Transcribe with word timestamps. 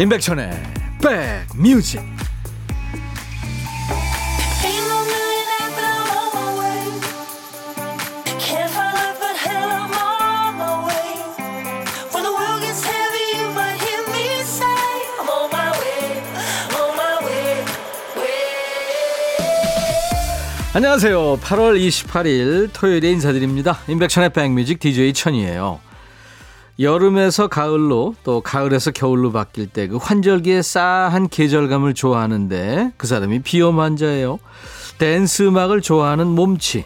임백천의 0.00 0.48
백뮤직 1.02 2.00
안녕하세요. 20.74 21.38
8월 21.38 21.76
28일 21.76 22.70
토요일에 22.72 23.10
인사드립니다. 23.10 23.80
임백천의 23.88 24.32
백뮤직 24.32 24.78
DJ 24.78 25.12
천이에요. 25.12 25.87
여름에서 26.80 27.48
가을로 27.48 28.14
또 28.22 28.40
가을에서 28.40 28.92
겨울로 28.92 29.32
바뀔 29.32 29.66
때 29.66 29.88
그 29.88 29.96
환절기에 29.96 30.62
싸한 30.62 31.28
계절감을 31.28 31.94
좋아하는데 31.94 32.92
그 32.96 33.06
사람이 33.06 33.40
비염 33.42 33.80
환자예요. 33.80 34.38
댄스 34.98 35.42
음악을 35.44 35.80
좋아하는 35.80 36.28
몸치. 36.28 36.84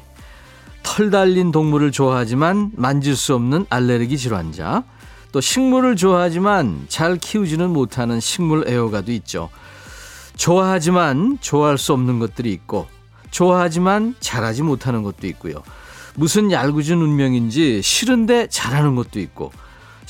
털 0.83 1.11
달린 1.11 1.53
동물을 1.53 1.93
좋아하지만 1.93 2.71
만질 2.75 3.17
수 3.17 3.35
없는 3.35 3.67
알레르기 3.69 4.17
질환자. 4.19 4.85
또 5.31 5.41
식물을 5.41 5.97
좋아하지만 5.97 6.85
잘 6.89 7.17
키우지는 7.17 7.71
못하는 7.71 8.21
식물 8.21 8.69
애호가도 8.69 9.13
있죠. 9.13 9.49
좋아하지만 10.37 11.39
좋아할 11.41 11.79
수 11.79 11.93
없는 11.93 12.19
것들이 12.19 12.53
있고 12.53 12.87
좋아하지만 13.31 14.15
잘하지 14.21 14.63
못하는 14.63 15.03
것도 15.03 15.27
있고요. 15.29 15.63
무슨 16.15 16.51
얄궂은 16.51 17.01
운명인지 17.01 17.81
싫은데 17.83 18.49
잘하는 18.49 18.95
것도 18.95 19.21
있고 19.21 19.53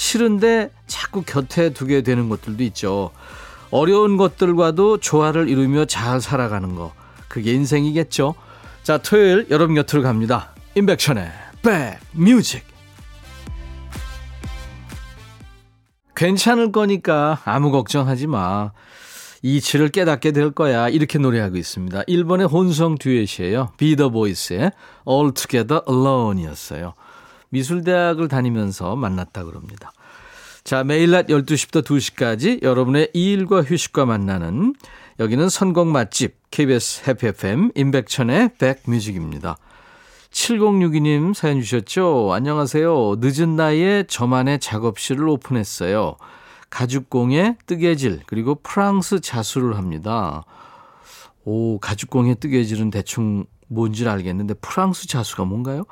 싫은데 0.03 0.72
자꾸 0.89 1.22
곁에 1.22 1.70
두게 1.70 2.03
되는 2.03 2.28
것들도 2.28 2.64
있죠. 2.64 3.12
어려운 3.70 4.17
것들과도 4.17 4.98
조화를 4.98 5.48
이루며 5.48 5.84
잘 5.84 6.20
살아가는 6.20 6.75
거. 6.75 6.92
그게 7.28 7.53
인생이겠죠. 7.53 8.34
자, 8.83 8.98
토요일 8.98 9.47
여러분 9.50 9.77
곁으로 9.77 10.03
갑니다. 10.03 10.55
임백천의 10.75 11.30
백뮤직. 11.62 12.64
괜찮을 16.17 16.73
거니까 16.73 17.41
아무 17.45 17.70
걱정하지 17.70 18.27
마. 18.27 18.73
이치를 19.42 19.91
깨닫게 19.91 20.33
될 20.33 20.50
거야. 20.50 20.89
이렇게 20.89 21.20
노래하고 21.20 21.56
있습니다. 21.56 22.03
일본의 22.08 22.48
혼성 22.48 22.97
듀엣이에요. 22.98 23.73
비더 23.77 24.11
보이스의 24.11 24.73
All 25.08 25.33
Together 25.33 25.83
Alone이었어요. 25.89 26.95
미술대학을 27.53 28.28
다니면서 28.28 28.97
만났다 28.97 29.45
그럽니다. 29.45 29.92
자, 30.64 30.84
매일 30.84 31.11
낮 31.11 31.27
12시부터 31.27 31.83
2시까지 31.84 32.62
여러분의 32.62 33.11
일과 33.14 33.62
휴식과 33.62 34.06
만나는 34.06 34.75
여기는 35.20 35.48
선곡 35.48 35.89
맛집 35.89 36.36
KBS 36.50 37.08
해피 37.08 37.27
FM 37.28 37.73
임백천의 37.75 38.50
백뮤직입니다. 38.58 39.56
7062님 40.30 41.34
사연 41.34 41.61
주셨죠? 41.61 42.33
안녕하세요. 42.33 43.17
늦은 43.19 43.56
나이에 43.56 44.05
저만의 44.08 44.61
작업실을 44.61 45.28
오픈했어요. 45.28 46.17
가죽공예, 46.70 47.58
뜨개질, 47.67 48.23
그리고 48.27 48.55
프랑스 48.55 49.20
자수를 49.20 49.77
합니다. 49.77 50.45
오, 51.45 51.78
가죽공예, 51.78 52.36
뜨개질은 52.36 52.91
대충 52.91 53.45
뭔지 53.68 54.06
알겠는데 54.06 54.55
프랑스 54.55 55.06
자수가 55.08 55.45
뭔가요? 55.45 55.84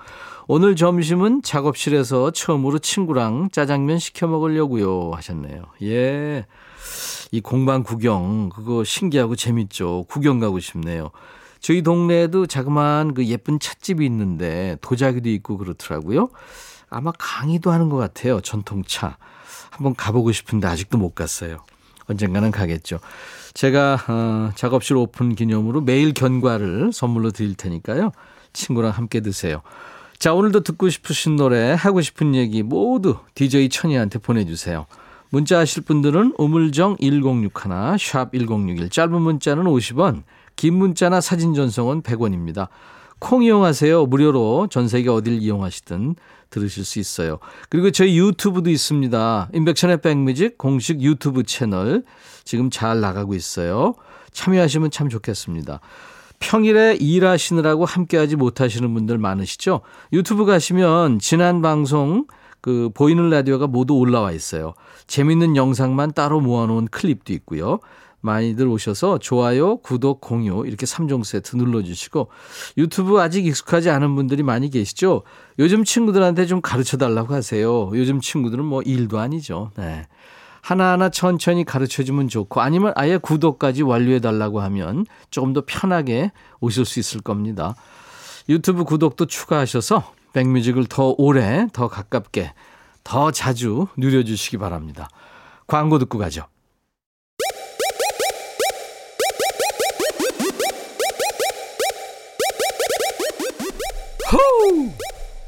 오늘 0.47 0.77
점심은 0.77 1.43
작업실에서 1.43 2.33
처음으로 2.33 2.79
친구랑 2.79 3.51
짜장면 3.53 3.99
시켜 3.99 4.27
먹으려고요 4.27 5.13
하셨네요. 5.15 5.65
예. 5.83 6.47
이 7.31 7.41
공방 7.41 7.83
구경 7.83 8.49
그거 8.49 8.85
신기하고 8.85 9.37
재밌죠. 9.37 10.07
구경 10.09 10.41
가고 10.41 10.59
싶네요. 10.59 11.11
저희 11.61 11.83
동네에도 11.83 12.47
자그마한 12.47 13.15
그 13.15 13.27
예쁜 13.27 13.61
찻집이 13.61 14.05
있는데 14.07 14.77
도자기도 14.81 15.29
있고 15.29 15.59
그렇더라고요. 15.59 16.31
아마 16.89 17.13
강의도 17.19 17.71
하는 17.71 17.89
것 17.89 17.97
같아요. 17.97 18.41
전통차. 18.41 19.19
한번 19.71 19.95
가보고 19.95 20.33
싶은데 20.33 20.67
아직도 20.67 20.99
못 20.99 21.15
갔어요. 21.15 21.59
언젠가는 22.11 22.51
가겠죠. 22.51 22.99
제가 23.55 23.99
어, 24.09 24.51
작업실 24.55 24.97
오픈 24.97 25.35
기념으로 25.35 25.81
매일 25.81 26.13
견과를 26.13 26.93
선물로 26.93 27.31
드릴 27.31 27.55
테니까요. 27.55 28.13
친구랑 28.53 28.91
함께 28.91 29.21
드세요. 29.21 29.63
자, 30.19 30.35
오늘도 30.35 30.61
듣고 30.61 30.91
싶으신 30.91 31.37
노래, 31.37 31.73
하고 31.73 32.01
싶은 32.03 32.35
얘기 32.35 32.63
모두 32.63 33.17
DJ 33.35 33.71
천이한테 33.71 34.19
보내주세요. 34.19 34.87
문자 35.31 35.59
하실 35.59 35.83
분들은 35.83 36.35
우물정 36.37 36.97
1061, 37.01 37.99
샵 37.99 38.33
1061, 38.33 38.91
짧은 38.91 39.23
문자는 39.23 39.65
50원, 39.65 40.25
긴 40.57 40.75
문자나 40.75 41.21
사진 41.21 41.55
전송은 41.55 42.03
100원입니다. 42.03 42.69
콩 43.21 43.45
이용하세요. 43.45 44.07
무료로 44.07 44.69
전 44.71 44.89
세계 44.89 45.09
어딜 45.09 45.41
이용하시든 45.41 46.17
들으실 46.51 46.85
수 46.85 46.99
있어요. 46.99 47.39
그리고 47.69 47.91
저희 47.91 48.19
유튜브도 48.19 48.71
있습니다. 48.71 49.51
인백션의 49.53 50.01
백뮤직 50.01 50.59
공식 50.59 51.01
유튜브 51.01 51.45
채널 51.45 52.03
지금 52.45 52.71
잘 52.71 53.01
나가고 53.01 53.35
있어요. 53.35 53.95
참여하시면 54.33 54.91
참 54.91 55.09
좋겠습니다. 55.09 55.81
평일에 56.41 56.97
일하시느라고 56.99 57.85
함께하지 57.85 58.37
못하시는 58.37 58.93
분들 58.93 59.19
많으시죠? 59.19 59.83
유튜브 60.13 60.45
가시면 60.47 61.19
지난 61.19 61.63
방송 61.63 62.27
그 62.61 62.91
보이는 62.95 63.31
라디오가 63.31 63.67
모두 63.67 63.95
올라와 63.95 64.33
있어요. 64.33 64.75
재밌는 65.07 65.57
영상만 65.57 66.13
따로 66.13 66.41
모아놓은 66.41 66.89
클립도 66.89 67.33
있고요. 67.35 67.81
많이들 68.21 68.67
오셔서 68.69 69.19
좋아요, 69.19 69.79
구독, 69.79 70.21
공유 70.21 70.65
이렇게 70.67 70.87
3종 70.87 71.25
세트 71.25 71.57
눌러주시고 71.57 72.29
유튜브 72.79 73.21
아직 73.21 73.47
익숙하지 73.47 73.91
않은 73.91 74.15
분들이 74.15 74.43
많이 74.43 74.71
계시죠? 74.71 75.23
요즘 75.59 75.85
친구들한테 75.85 76.47
좀 76.47 76.61
가르쳐 76.61 76.97
달라고 76.97 77.35
하세요. 77.35 77.91
요즘 77.95 78.21
친구들은 78.21 78.65
뭐 78.65 78.83
일도 78.83 79.19
아니죠. 79.19 79.71
네. 79.77 80.07
하나하나 80.63 81.09
천천히 81.09 81.65
가르쳐 81.65 82.03
주면 82.03 82.29
좋고 82.29 82.61
아니면 82.61 82.93
아예 82.95 83.17
구독까지 83.17 83.83
완료해 83.83 84.21
달라고 84.21 84.61
하면 84.61 85.07
조금 85.31 85.53
더 85.53 85.63
편하게 85.67 86.33
오실 86.61 86.85
수 86.85 87.01
있을 87.01 87.23
겁니다. 87.23 87.75
유튜브 88.49 88.85
구독도 88.85 89.27
추가하셔서 89.27 90.13
백뮤직을 90.33 90.87
더 90.87 91.15
오래, 91.17 91.67
더 91.73 91.89
가깝게, 91.89 92.53
더 93.05 93.31
자주 93.31 93.87
누려주시기 93.97 94.59
바랍니다. 94.59 95.09
광고 95.67 95.99
듣고 95.99 96.19
가죠. 96.19 96.45
호우! 104.33 104.93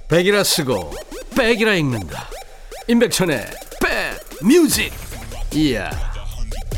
백이라 0.09 0.43
쓰고 0.43 0.93
백이라 1.37 1.75
읽는다. 1.75 2.28
임백천의 2.88 3.47
백 3.81 4.44
뮤직. 4.44 4.93
이야. 5.54 5.91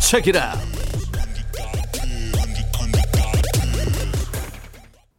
책이라. 0.00 0.54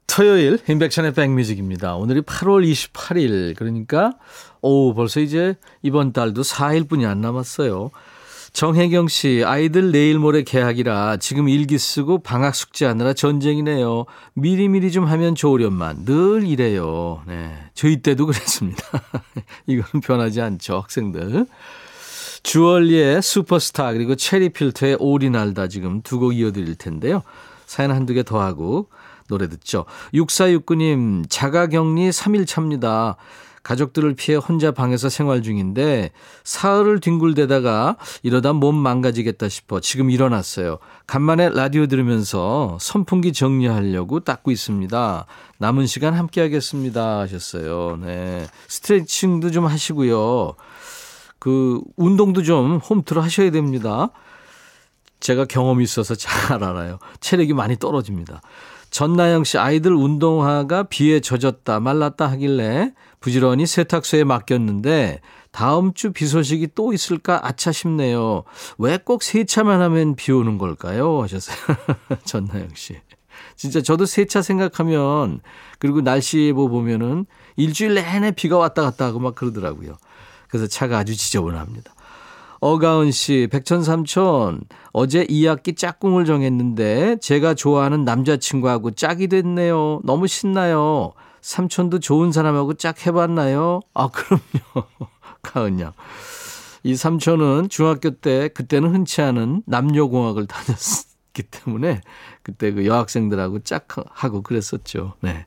토요일 0.07 0.59
인백션의 0.69 1.13
백뮤직입니다. 1.13 1.95
오늘이 1.95 2.21
8월 2.21 2.65
28일 2.71 3.57
그러니까 3.57 4.13
오 4.61 4.93
벌써 4.93 5.19
이제 5.19 5.55
이번 5.81 6.13
달도 6.13 6.43
4일뿐이 6.43 7.05
안 7.05 7.19
남았어요. 7.19 7.91
정혜경 8.55 9.09
씨, 9.09 9.43
아이들 9.45 9.91
내일 9.91 10.17
모레 10.17 10.43
개학이라 10.43 11.17
지금 11.17 11.49
일기 11.49 11.77
쓰고 11.77 12.19
방학 12.19 12.55
숙제하느라 12.55 13.11
전쟁이네요. 13.11 14.05
미리미리 14.33 14.93
좀 14.93 15.03
하면 15.07 15.35
좋으련만 15.35 16.05
늘 16.05 16.47
이래요. 16.47 17.21
네. 17.27 17.53
저희 17.73 17.97
때도 18.01 18.25
그랬습니다. 18.27 18.81
이거는 19.67 19.99
변하지 20.01 20.39
않죠, 20.39 20.77
학생들. 20.77 21.47
주얼리의 22.43 23.21
슈퍼스타 23.21 23.91
그리고 23.91 24.15
체리필터의 24.15 24.97
오리 25.01 25.29
날다 25.29 25.67
지금 25.67 26.01
두 26.01 26.17
곡 26.19 26.33
이어드릴 26.37 26.75
텐데요. 26.75 27.23
사연 27.65 27.91
한두 27.91 28.13
개 28.13 28.23
더 28.23 28.39
하고 28.39 28.87
노래 29.27 29.49
듣죠. 29.49 29.83
6469님 30.13 31.25
자가격리 31.27 32.09
3일 32.09 32.47
차입니다. 32.47 33.17
가족들을 33.65 34.13
피해 34.13 34.37
혼자 34.37 34.71
방에서 34.71 35.09
생활 35.09 35.41
중인데 35.41 36.11
사흘을 36.43 36.99
뒹굴대다가 36.99 37.97
이러다 38.21 38.53
몸 38.53 38.75
망가지겠다 38.75 39.49
싶어 39.49 39.79
지금 39.79 40.11
일어났어요. 40.11 40.77
간만에 41.07 41.49
라디오 41.49 41.87
들으면서 41.87 42.77
선풍기 42.79 43.33
정리하려고 43.33 44.19
닦고 44.19 44.51
있습니다. 44.51 45.25
남은 45.57 45.87
시간 45.87 46.13
함께 46.13 46.41
하겠습니다 46.41 47.21
하셨어요. 47.21 47.97
네. 48.03 48.45
스트레칭도 48.67 49.49
좀 49.49 49.65
하시고요. 49.65 50.53
그 51.39 51.81
운동도 51.95 52.43
좀 52.43 52.77
홈트로 52.77 53.19
하셔야 53.19 53.49
됩니다. 53.49 54.09
제가 55.19 55.45
경험이 55.45 55.85
있어서 55.85 56.13
잘 56.13 56.63
알아요. 56.63 56.99
체력이 57.19 57.53
많이 57.53 57.77
떨어집니다. 57.77 58.41
전나영 58.91 59.43
씨 59.43 59.57
아이들 59.57 59.93
운동화가 59.93 60.83
비에 60.83 61.19
젖었다 61.19 61.79
말랐다 61.79 62.27
하길래 62.27 62.93
부지런히 63.29 63.65
세탁소에 63.65 64.23
맡겼는데 64.23 65.19
다음 65.51 65.93
주 65.93 66.11
비 66.11 66.27
소식이 66.27 66.69
또 66.75 66.93
있을까 66.93 67.39
아차 67.47 67.71
싶네요. 67.71 68.43
왜 68.77 68.97
꼭 69.03 69.23
세차만 69.23 69.81
하면 69.81 70.15
비 70.15 70.31
오는 70.31 70.59
걸까요? 70.59 71.23
하셨어요. 71.23 71.57
전나영 72.25 72.69
씨. 72.75 72.97
진짜 73.55 73.81
저도 73.81 74.05
세차 74.05 74.43
생각하면 74.43 75.39
그리고 75.79 76.01
날씨 76.01 76.39
예보 76.39 76.69
보면은 76.69 77.25
일주일 77.55 77.95
내내 77.95 78.31
비가 78.31 78.57
왔다 78.57 78.83
갔다 78.83 79.05
하고 79.05 79.19
막 79.19 79.33
그러더라고요. 79.33 79.97
그래서 80.47 80.67
차가 80.67 80.99
아주 80.99 81.15
지저분합니다. 81.17 81.93
어가은 82.59 83.11
씨, 83.11 83.47
백천삼촌, 83.51 84.61
어제 84.93 85.25
2학기 85.25 85.75
짝꿍을 85.75 86.25
정했는데 86.25 87.17
제가 87.21 87.53
좋아하는 87.55 88.05
남자친구하고 88.05 88.91
짝이 88.91 89.27
됐네요. 89.27 90.01
너무 90.03 90.27
신나요. 90.27 91.13
삼촌도 91.45 91.99
좋은 91.99 92.31
사람하고 92.31 92.73
짝 92.73 93.05
해봤나요? 93.05 93.81
아, 93.93 94.07
그럼요. 94.07 94.87
가은 95.43 95.79
양. 95.79 95.93
이 96.81 96.95
삼촌은 96.95 97.69
중학교 97.69 98.09
때, 98.09 98.47
그때는 98.47 98.91
흔치 98.91 99.21
않은 99.21 99.61
남녀공학을 99.67 100.47
다녔기 100.47 101.43
때문에 101.51 102.01
그때 102.41 102.71
그 102.71 102.87
여학생들하고 102.87 103.59
짝하고 103.59 104.41
그랬었죠. 104.41 105.13
네. 105.21 105.45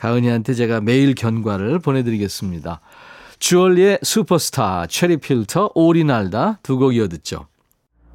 가은이한테 0.00 0.54
제가 0.54 0.80
매일 0.80 1.14
견과를 1.14 1.78
보내드리겠습니다. 1.78 2.80
주얼리의 3.38 4.00
슈퍼스타, 4.02 4.86
체리 4.88 5.18
필터, 5.18 5.70
오리날다 5.76 6.58
두 6.64 6.78
곡 6.78 6.96
이어듣죠. 6.96 7.46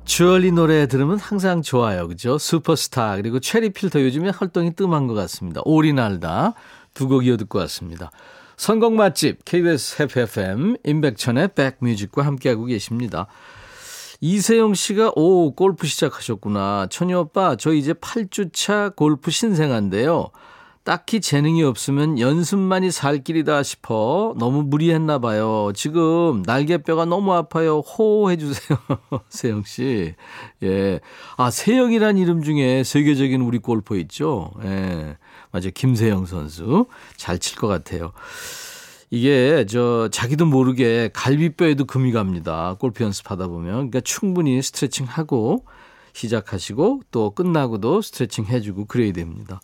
주얼리 0.04 0.52
노래 0.52 0.88
들으면 0.88 1.20
항상 1.20 1.62
좋아요. 1.62 2.08
그죠? 2.08 2.38
슈퍼스타, 2.38 3.16
그리고 3.18 3.40
체리 3.40 3.70
필터 3.72 4.02
요즘에 4.02 4.30
활동이 4.30 4.74
뜸한 4.74 5.08
것 5.08 5.14
같습니다. 5.14 5.62
오리날다 5.66 6.54
두 6.98 7.08
곡 7.08 7.26
이어 7.26 7.38
듣고 7.38 7.60
왔습니다. 7.60 8.12
선곡 8.58 8.94
맛집, 8.94 9.46
KBS 9.46 10.02
FFM, 10.04 10.78
임백천의 10.84 11.50
백뮤직과 11.54 12.26
함께하고 12.26 12.66
계십니다. 12.66 13.28
이세영 14.20 14.74
씨가, 14.74 15.12
오, 15.16 15.54
골프 15.54 15.86
시작하셨구나. 15.86 16.88
천희 16.90 17.14
오빠, 17.14 17.56
저 17.56 17.72
이제 17.72 17.94
8주차 17.94 18.96
골프 18.96 19.30
신생한데요. 19.30 20.32
딱히 20.84 21.20
재능이 21.20 21.64
없으면 21.64 22.18
연습만이 22.18 22.92
살 22.92 23.22
길이다 23.22 23.62
싶어 23.62 24.34
너무 24.40 24.64
무리했나 24.64 25.20
봐요. 25.20 25.72
지금 25.76 26.42
날개뼈가 26.46 27.04
너무 27.06 27.34
아파요. 27.34 27.80
호호해 27.80 28.38
주세요. 28.38 28.80
세영 29.28 29.64
씨. 29.66 30.16
예. 30.64 31.00
아, 31.36 31.52
세영이란 31.52 32.18
이름 32.18 32.42
중에 32.42 32.84
세계적인 32.86 33.42
우리 33.42 33.60
골퍼 33.60 33.98
있죠? 33.98 34.52
예. 34.64 35.18
맞아요. 35.58 35.72
김세영 35.74 36.26
선수. 36.26 36.86
잘 37.18 37.40
칠 37.40 37.58
것 37.58 37.68
같아요. 37.68 38.12
이게 39.10 39.66
저 39.70 40.10
자기도 40.12 40.46
모르게 40.46 41.10
갈비뼈에도 41.14 41.86
금이 41.86 42.12
갑니다. 42.12 42.76
골프 42.80 43.04
연습하다 43.04 43.48
보면. 43.48 43.74
그러니까 43.76 44.02
충분히 44.02 44.62
스트레칭 44.62 45.06
하고 45.06 45.66
시작하시고 46.14 47.02
또 47.12 47.32
끝나고도 47.32 48.02
스트레칭 48.02 48.46
해주고 48.46 48.86
그래야 48.86 49.14
됩니다. 49.14 49.62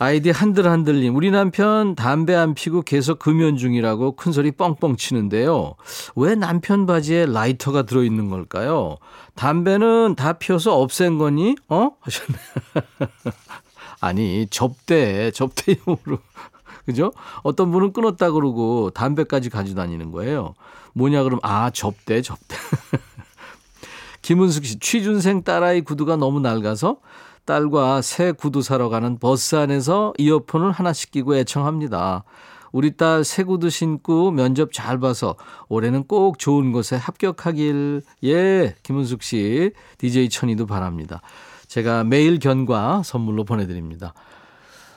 아이디 0.00 0.30
한들한들님, 0.30 1.14
우리 1.14 1.30
남편 1.30 1.94
담배 1.94 2.34
안 2.34 2.54
피고 2.54 2.82
계속 2.82 3.20
금연 3.20 3.56
중이라고 3.56 4.16
큰 4.16 4.32
소리 4.32 4.50
뻥뻥 4.50 4.96
치는데요. 4.96 5.76
왜 6.16 6.34
남편 6.34 6.84
바지에 6.84 7.26
라이터가 7.26 7.82
들어있는 7.82 8.28
걸까요? 8.28 8.98
담배는 9.36 10.16
다 10.16 10.34
피워서 10.34 10.76
없앤 10.80 11.16
거니? 11.18 11.54
어? 11.68 11.90
하셨네. 12.00 12.38
아니, 14.00 14.46
접대, 14.50 15.30
접대용으로. 15.30 16.18
그죠? 16.84 17.12
어떤 17.42 17.70
분은 17.70 17.92
끊었다 17.92 18.30
그러고 18.30 18.90
담배까지 18.90 19.50
가지고 19.50 19.76
다니는 19.76 20.12
거예요. 20.12 20.54
뭐냐 20.94 21.22
그럼, 21.22 21.40
아, 21.42 21.70
접대, 21.70 22.20
접대. 22.22 22.56
김은숙 24.22 24.64
씨, 24.64 24.78
취준생 24.78 25.42
딸아이 25.42 25.82
구두가 25.82 26.16
너무 26.16 26.40
낡아서 26.40 26.98
딸과 27.44 28.00
새 28.02 28.32
구두 28.32 28.62
사러 28.62 28.88
가는 28.88 29.18
버스 29.18 29.56
안에서 29.56 30.14
이어폰을 30.18 30.72
하나씩 30.72 31.10
끼고 31.10 31.36
애청합니다. 31.36 32.24
우리 32.72 32.96
딸 32.96 33.22
새 33.22 33.44
구두 33.44 33.70
신고 33.70 34.30
면접 34.30 34.72
잘 34.72 34.98
봐서 34.98 35.36
올해는 35.68 36.04
꼭 36.04 36.38
좋은 36.38 36.72
곳에 36.72 36.96
합격하길. 36.96 38.02
예, 38.24 38.74
김은숙 38.82 39.22
씨, 39.22 39.70
DJ 39.98 40.28
천이도 40.28 40.66
바랍니다. 40.66 41.20
제가 41.74 42.04
매일 42.04 42.38
견과 42.38 43.02
선물로 43.02 43.42
보내드립니다. 43.42 44.14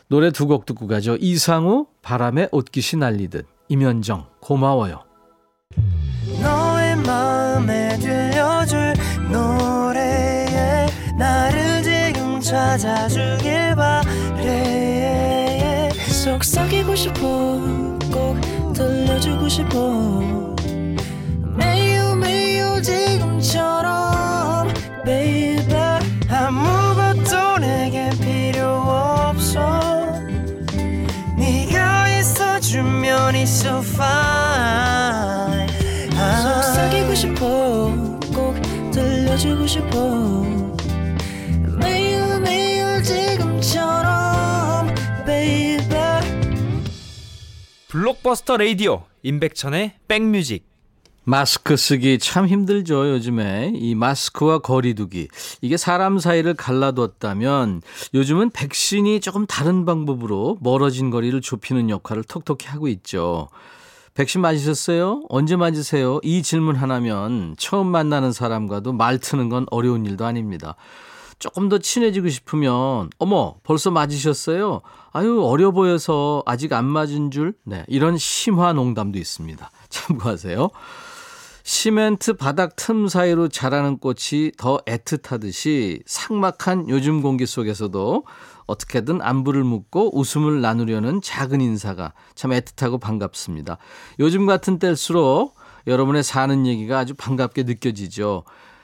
노래 0.09 0.29
두 0.29 0.45
곡 0.45 0.67
듣고 0.67 0.85
가죠. 0.85 1.17
이상우, 1.19 1.87
바람에 2.03 2.49
옷깃이 2.51 2.99
날리듯. 2.99 3.47
임현정, 3.67 4.27
고마워요. 4.39 5.03
너의 6.39 6.95
마음에 6.97 7.97
들려줄 7.97 8.93
노래에 9.31 10.85
나를 11.17 11.81
찾아주길 12.41 13.75
바래 13.75 14.69
속삭이고 15.89 16.95
싶어 16.95 17.19
꼭 18.13 18.39
들려주고 18.73 19.49
싶어 19.49 20.55
매우 21.57 22.15
매우 22.15 22.79
지금처럼 22.83 23.87
아 23.91 25.56
싶어 39.67 39.97
블록버스터 47.89 48.57
레이디오 48.57 49.03
임백천의 49.23 49.93
백뮤직 50.07 50.67
마스크 51.29 51.75
쓰기 51.75 52.19
참 52.19 52.47
힘들죠, 52.47 53.09
요즘에. 53.09 53.73
이 53.75 53.95
마스크와 53.95 54.59
거리두기. 54.59 55.27
이게 55.59 55.75
사람 55.75 56.19
사이를 56.19 56.53
갈라뒀다면 56.53 57.81
요즘은 58.13 58.51
백신이 58.51 59.19
조금 59.19 59.45
다른 59.45 59.83
방법으로 59.83 60.57
멀어진 60.61 61.09
거리를 61.09 61.41
좁히는 61.41 61.89
역할을 61.89 62.23
톡톡히 62.23 62.67
하고 62.67 62.87
있죠. 62.87 63.49
백신 64.17 64.41
맞으셨어요? 64.41 65.25
언제 65.29 65.55
맞으세요? 65.55 66.19
이 66.23 66.41
질문 66.41 66.75
하나면 66.75 67.55
처음 67.59 67.85
만나는 67.85 68.31
사람과도 68.31 68.91
말 68.91 69.19
트는 69.19 69.47
건 69.49 69.67
어려운 69.69 70.07
일도 70.07 70.25
아닙니다. 70.25 70.75
조금 71.37 71.69
더 71.69 71.77
친해지고 71.77 72.29
싶으면 72.29 73.11
어머 73.19 73.57
벌써 73.61 73.91
맞으셨어요? 73.91 74.81
아유 75.11 75.43
어려 75.43 75.69
보여서 75.69 76.41
아직 76.47 76.73
안 76.73 76.85
맞은 76.85 77.29
줄? 77.29 77.53
네 77.63 77.85
이런 77.87 78.17
심화 78.17 78.73
농담도 78.73 79.19
있습니다. 79.19 79.69
참고하세요. 79.89 80.71
시멘트 81.61 82.37
바닥 82.37 82.75
틈 82.75 83.07
사이로 83.07 83.49
자라는 83.49 83.99
꽃이 83.99 84.53
더 84.57 84.79
애틋하듯이 84.87 86.01
삭막한 86.07 86.89
요즘 86.89 87.21
공기 87.21 87.45
속에서도 87.45 88.23
어떻게든 88.67 89.21
안부를 89.21 89.63
묻고 89.63 90.17
웃음을 90.17 90.61
나누려는 90.61 91.21
작은 91.21 91.61
인사가 91.61 92.13
참 92.35 92.51
애틋하고 92.51 92.99
반갑습니다. 92.99 93.77
요즘 94.19 94.45
같은 94.45 94.77
때일수록 94.77 95.55
여러분의 95.87 96.23
사는 96.23 96.67
얘기가 96.67 96.99
아주 96.99 97.13
반갑게 97.15 97.63
느껴지죠. 97.63 98.43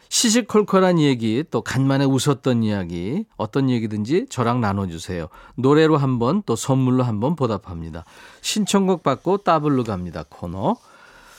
시시콜콜한 0.10 1.00
얘기, 1.00 1.44
또 1.50 1.62
간만에 1.62 2.06
웃었던 2.06 2.62
이야기, 2.62 3.26
어떤 3.36 3.70
얘기든지 3.72 4.28
저랑 4.30 4.62
나눠주세요. 4.62 5.28
노래로 5.56 5.98
한 5.98 6.20
번, 6.20 6.44
또 6.46 6.56
선물로 6.56 7.04
한 7.04 7.20
번 7.20 7.36
보답합니다. 7.36 8.06
신청곡 8.42 9.02
받고 9.02 9.38
따블로 9.40 9.84
갑니다. 9.84 10.24
코너. 10.30 10.76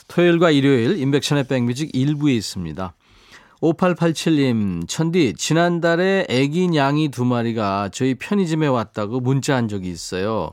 토요일과 0.08 0.50
일요일 0.50 0.98
인백션의 0.98 1.46
백뮤직 1.46 1.92
1부에 1.92 2.32
있습니다. 2.34 2.94
5887님, 3.62 4.86
천디, 4.88 5.34
지난달에 5.36 6.26
애기 6.28 6.68
냥이 6.68 7.08
두 7.08 7.24
마리가 7.24 7.88
저희 7.92 8.14
편의점에 8.14 8.66
왔다고 8.66 9.20
문자 9.20 9.56
한 9.56 9.68
적이 9.68 9.90
있어요. 9.90 10.52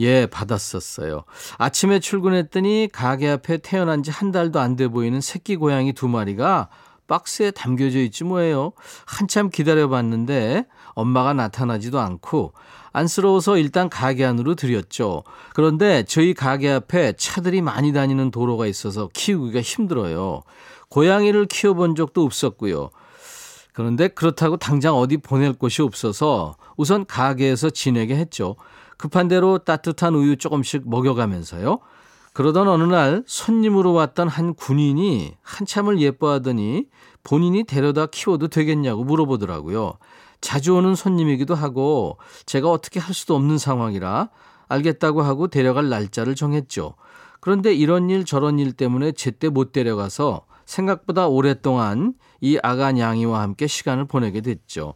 예, 0.00 0.26
받았었어요. 0.26 1.22
아침에 1.58 2.00
출근했더니 2.00 2.88
가게 2.92 3.28
앞에 3.30 3.58
태어난 3.58 4.02
지 4.02 4.10
한 4.10 4.32
달도 4.32 4.58
안 4.58 4.74
돼 4.76 4.88
보이는 4.88 5.20
새끼 5.20 5.54
고양이 5.56 5.92
두 5.92 6.08
마리가 6.08 6.68
박스에 7.06 7.50
담겨져 7.52 8.00
있지 8.00 8.24
뭐예요. 8.24 8.72
한참 9.06 9.50
기다려봤는데 9.50 10.66
엄마가 10.94 11.34
나타나지도 11.34 12.00
않고 12.00 12.54
안쓰러워서 12.92 13.56
일단 13.58 13.88
가게 13.88 14.24
안으로 14.24 14.54
들였죠. 14.54 15.22
그런데 15.52 16.04
저희 16.04 16.32
가게 16.34 16.70
앞에 16.70 17.12
차들이 17.16 17.60
많이 17.60 17.92
다니는 17.92 18.30
도로가 18.30 18.66
있어서 18.66 19.08
키우기가 19.12 19.60
힘들어요. 19.60 20.42
고양이를 20.88 21.46
키워본 21.46 21.94
적도 21.94 22.22
없었고요. 22.22 22.90
그런데 23.72 24.08
그렇다고 24.08 24.56
당장 24.56 24.96
어디 24.96 25.16
보낼 25.16 25.52
곳이 25.52 25.82
없어서 25.82 26.56
우선 26.76 27.04
가게에서 27.04 27.70
지내게 27.70 28.16
했죠. 28.16 28.56
급한 28.96 29.26
대로 29.28 29.58
따뜻한 29.58 30.14
우유 30.14 30.36
조금씩 30.36 30.88
먹여가면서요. 30.88 31.80
그러던 32.32 32.68
어느 32.68 32.84
날 32.84 33.22
손님으로 33.26 33.92
왔던 33.92 34.28
한 34.28 34.54
군인이 34.54 35.34
한참을 35.42 36.00
예뻐하더니 36.00 36.86
본인이 37.22 37.64
데려다 37.64 38.06
키워도 38.06 38.48
되겠냐고 38.48 39.04
물어보더라고요. 39.04 39.94
자주 40.40 40.74
오는 40.74 40.94
손님이기도 40.94 41.54
하고 41.54 42.18
제가 42.44 42.70
어떻게 42.70 43.00
할 43.00 43.14
수도 43.14 43.34
없는 43.34 43.58
상황이라 43.58 44.28
알겠다고 44.68 45.22
하고 45.22 45.48
데려갈 45.48 45.88
날짜를 45.88 46.34
정했죠. 46.34 46.94
그런데 47.40 47.72
이런 47.74 48.10
일 48.10 48.24
저런 48.24 48.58
일 48.58 48.72
때문에 48.72 49.12
제때 49.12 49.48
못 49.48 49.72
데려가서 49.72 50.44
생각보다 50.66 51.26
오랫동안 51.28 52.14
이 52.40 52.58
아가 52.62 52.92
냥이와 52.92 53.40
함께 53.40 53.66
시간을 53.66 54.06
보내게 54.06 54.40
됐죠. 54.40 54.94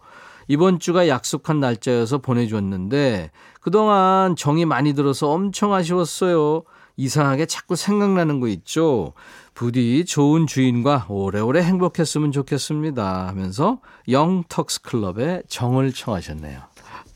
이번 0.48 0.78
주가 0.78 1.08
약속한 1.08 1.60
날짜여서 1.60 2.18
보내줬는데 2.18 3.30
그동안 3.60 4.34
정이 4.34 4.64
많이 4.64 4.94
들어서 4.94 5.30
엄청 5.30 5.74
아쉬웠어요. 5.74 6.62
이상하게 6.96 7.46
자꾸 7.46 7.76
생각나는 7.76 8.40
거 8.40 8.48
있죠. 8.48 9.12
부디 9.54 10.04
좋은 10.04 10.46
주인과 10.46 11.06
오래오래 11.08 11.62
행복했으면 11.62 12.32
좋겠습니다 12.32 13.28
하면서 13.28 13.80
영턱스 14.08 14.82
클럽에 14.82 15.42
정을 15.48 15.92
청하셨네요. 15.92 16.60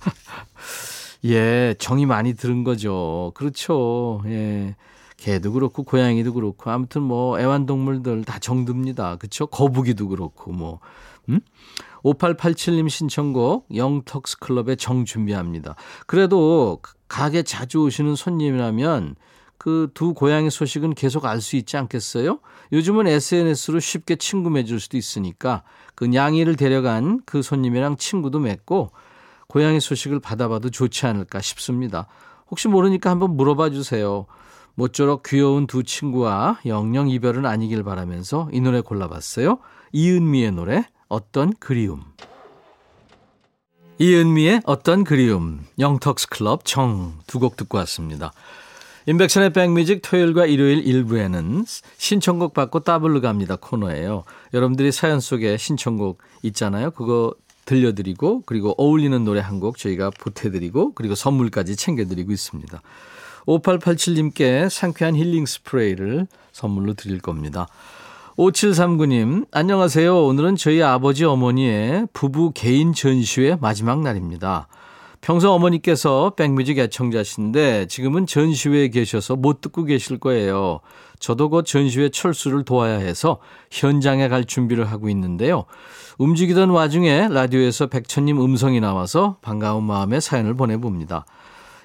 예, 1.24 1.74
정이 1.78 2.06
많이 2.06 2.34
들은 2.34 2.64
거죠. 2.64 3.32
그렇죠. 3.34 4.22
예. 4.26 4.76
개도 5.22 5.52
그렇고 5.52 5.84
고양이도 5.84 6.34
그렇고 6.34 6.70
아무튼 6.70 7.02
뭐 7.02 7.38
애완동물들 7.38 8.24
다 8.24 8.38
정듭니다. 8.40 9.16
그렇죠? 9.16 9.46
거북이도 9.46 10.08
그렇고 10.08 10.50
뭐 10.50 10.80
음? 11.28 11.40
5887님 12.02 12.88
신청곡 12.88 13.68
영턱스 13.72 14.38
클럽에 14.40 14.74
정 14.74 15.04
준비합니다. 15.04 15.76
그래도 16.08 16.80
가게 17.06 17.44
자주 17.44 17.82
오시는 17.82 18.16
손님이라면 18.16 19.14
그 19.58 19.88
두 19.94 20.12
고양이 20.12 20.50
소식은 20.50 20.94
계속 20.94 21.24
알 21.24 21.40
수 21.40 21.54
있지 21.54 21.76
않겠어요? 21.76 22.40
요즘은 22.72 23.06
SNS로 23.06 23.78
쉽게 23.78 24.16
친구 24.16 24.50
맺을 24.50 24.80
수도 24.80 24.96
있으니까 24.96 25.62
그 25.94 26.04
냥이를 26.04 26.56
데려간 26.56 27.20
그 27.24 27.42
손님이랑 27.42 27.96
친구도 27.96 28.40
맺고 28.40 28.90
고양이 29.46 29.78
소식을 29.78 30.18
받아봐도 30.18 30.70
좋지 30.70 31.06
않을까 31.06 31.40
싶습니다. 31.40 32.08
혹시 32.50 32.66
모르니까 32.66 33.10
한번 33.10 33.36
물어봐 33.36 33.70
주세요. 33.70 34.26
모쪼록 34.74 35.22
귀여운 35.24 35.66
두 35.66 35.82
친구와 35.82 36.60
영영 36.66 37.08
이별은 37.10 37.46
아니길 37.46 37.82
바라면서 37.82 38.48
이 38.52 38.60
노래 38.60 38.80
골라봤어요. 38.80 39.58
이은미의 39.92 40.52
노래 40.52 40.86
어떤 41.08 41.52
그리움. 41.58 42.02
이은미의 43.98 44.62
어떤 44.64 45.04
그리움, 45.04 45.64
영턱스 45.78 46.28
클럽 46.28 46.64
정 46.64 47.18
두 47.26 47.38
곡 47.38 47.56
듣고 47.56 47.78
왔습니다. 47.78 48.32
인백션의 49.06 49.52
백뮤직 49.52 50.00
토요일과 50.02 50.46
일요일 50.46 50.86
일부에는 50.86 51.64
신청곡 51.98 52.54
받고 52.54 52.80
따블로 52.80 53.20
갑니다 53.20 53.56
코너예요. 53.56 54.24
여러분들이 54.54 54.92
사연 54.92 55.20
속에 55.20 55.56
신청곡 55.56 56.18
있잖아요. 56.44 56.92
그거 56.92 57.34
들려드리고 57.64 58.42
그리고 58.46 58.74
어울리는 58.78 59.24
노래 59.24 59.40
한 59.40 59.60
곡 59.60 59.76
저희가 59.78 60.10
보태드리고 60.10 60.94
그리고 60.94 61.14
선물까지 61.14 61.76
챙겨드리고 61.76 62.32
있습니다. 62.32 62.80
5887님께 63.46 64.68
상쾌한 64.68 65.16
힐링 65.16 65.46
스프레이를 65.46 66.26
선물로 66.52 66.94
드릴 66.94 67.20
겁니다. 67.20 67.66
5739님, 68.36 69.46
안녕하세요. 69.50 70.24
오늘은 70.24 70.56
저희 70.56 70.82
아버지 70.82 71.24
어머니의 71.24 72.06
부부 72.12 72.52
개인 72.54 72.94
전시회 72.94 73.56
마지막 73.60 74.00
날입니다. 74.00 74.68
평소 75.20 75.52
어머니께서 75.52 76.32
백뮤직 76.34 76.78
애청자신데 76.78 77.86
지금은 77.86 78.26
전시회에 78.26 78.88
계셔서 78.88 79.36
못 79.36 79.60
듣고 79.60 79.84
계실 79.84 80.18
거예요. 80.18 80.80
저도 81.20 81.48
곧 81.48 81.64
전시회 81.64 82.08
철수를 82.08 82.64
도와야 82.64 82.98
해서 82.98 83.38
현장에 83.70 84.28
갈 84.28 84.44
준비를 84.44 84.90
하고 84.90 85.08
있는데요. 85.10 85.66
움직이던 86.18 86.70
와중에 86.70 87.28
라디오에서 87.28 87.86
백천님 87.86 88.40
음성이 88.40 88.80
나와서 88.80 89.36
반가운 89.42 89.84
마음에 89.84 90.18
사연을 90.18 90.54
보내봅니다. 90.54 91.24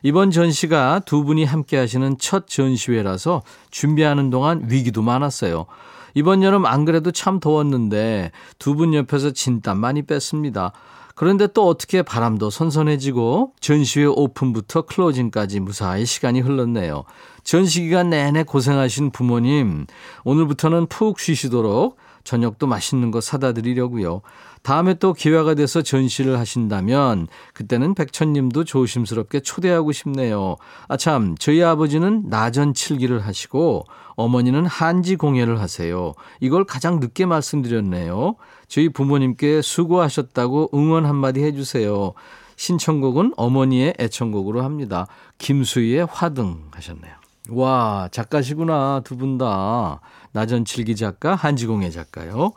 이번 0.07 0.31
전시가 0.31 1.01
두 1.05 1.25
분이 1.25 1.43
함께 1.43 1.75
하시는 1.75 2.17
첫 2.17 2.47
전시회라서 2.47 3.41
준비하는 3.71 4.29
동안 4.29 4.63
위기도 4.69 5.01
많았어요. 5.01 5.65
이번 6.13 6.43
여름 6.43 6.65
안 6.65 6.85
그래도 6.85 7.11
참 7.11 7.41
더웠는데 7.41 8.31
두 8.57 8.73
분 8.73 8.93
옆에서 8.93 9.31
진땀 9.31 9.77
많이 9.77 10.03
뺐습니다. 10.03 10.71
그런데 11.13 11.45
또 11.47 11.67
어떻게 11.67 12.03
바람도 12.03 12.49
선선해지고 12.51 13.51
전시회 13.59 14.05
오픈부터 14.05 14.83
클로징까지 14.83 15.59
무사히 15.59 16.05
시간이 16.05 16.39
흘렀네요. 16.39 17.03
전시 17.43 17.81
기간 17.81 18.09
내내 18.09 18.43
고생하신 18.43 19.11
부모님, 19.11 19.87
오늘부터는 20.23 20.85
푹 20.87 21.19
쉬시도록 21.19 21.97
저녁도 22.27 22.67
맛있는 22.67 23.09
거 23.09 23.21
사다 23.21 23.53
드리려고요. 23.53 24.21
다음에 24.61 24.95
또 24.95 25.13
기회가 25.13 25.53
돼서 25.53 25.81
전시를 25.81 26.37
하신다면 26.37 27.27
그때는 27.53 27.95
백천님도 27.95 28.65
조심스럽게 28.65 29.39
초대하고 29.39 29.93
싶네요. 29.93 30.57
아참 30.89 31.35
저희 31.39 31.63
아버지는 31.63 32.23
나전 32.27 32.73
칠기를 32.73 33.25
하시고 33.25 33.85
어머니는 34.15 34.65
한지 34.65 35.15
공예를 35.15 35.61
하세요. 35.61 36.13
이걸 36.41 36.65
가장 36.65 36.99
늦게 36.99 37.25
말씀드렸네요. 37.25 38.35
저희 38.67 38.89
부모님께 38.89 39.61
수고하셨다고 39.61 40.71
응원 40.73 41.05
한마디 41.05 41.41
해주세요. 41.43 42.11
신청곡은 42.57 43.35
어머니의 43.37 43.93
애청곡으로 43.99 44.63
합니다. 44.63 45.07
김수희의 45.37 46.07
화등 46.11 46.63
하셨네요. 46.71 47.13
와, 47.51 48.09
작가시구나. 48.11 49.01
두 49.05 49.15
분 49.15 49.37
다. 49.37 50.01
나전칠기 50.37 50.95
작가, 50.95 51.33
한지공예 51.33 51.89
작가요. 51.89 52.53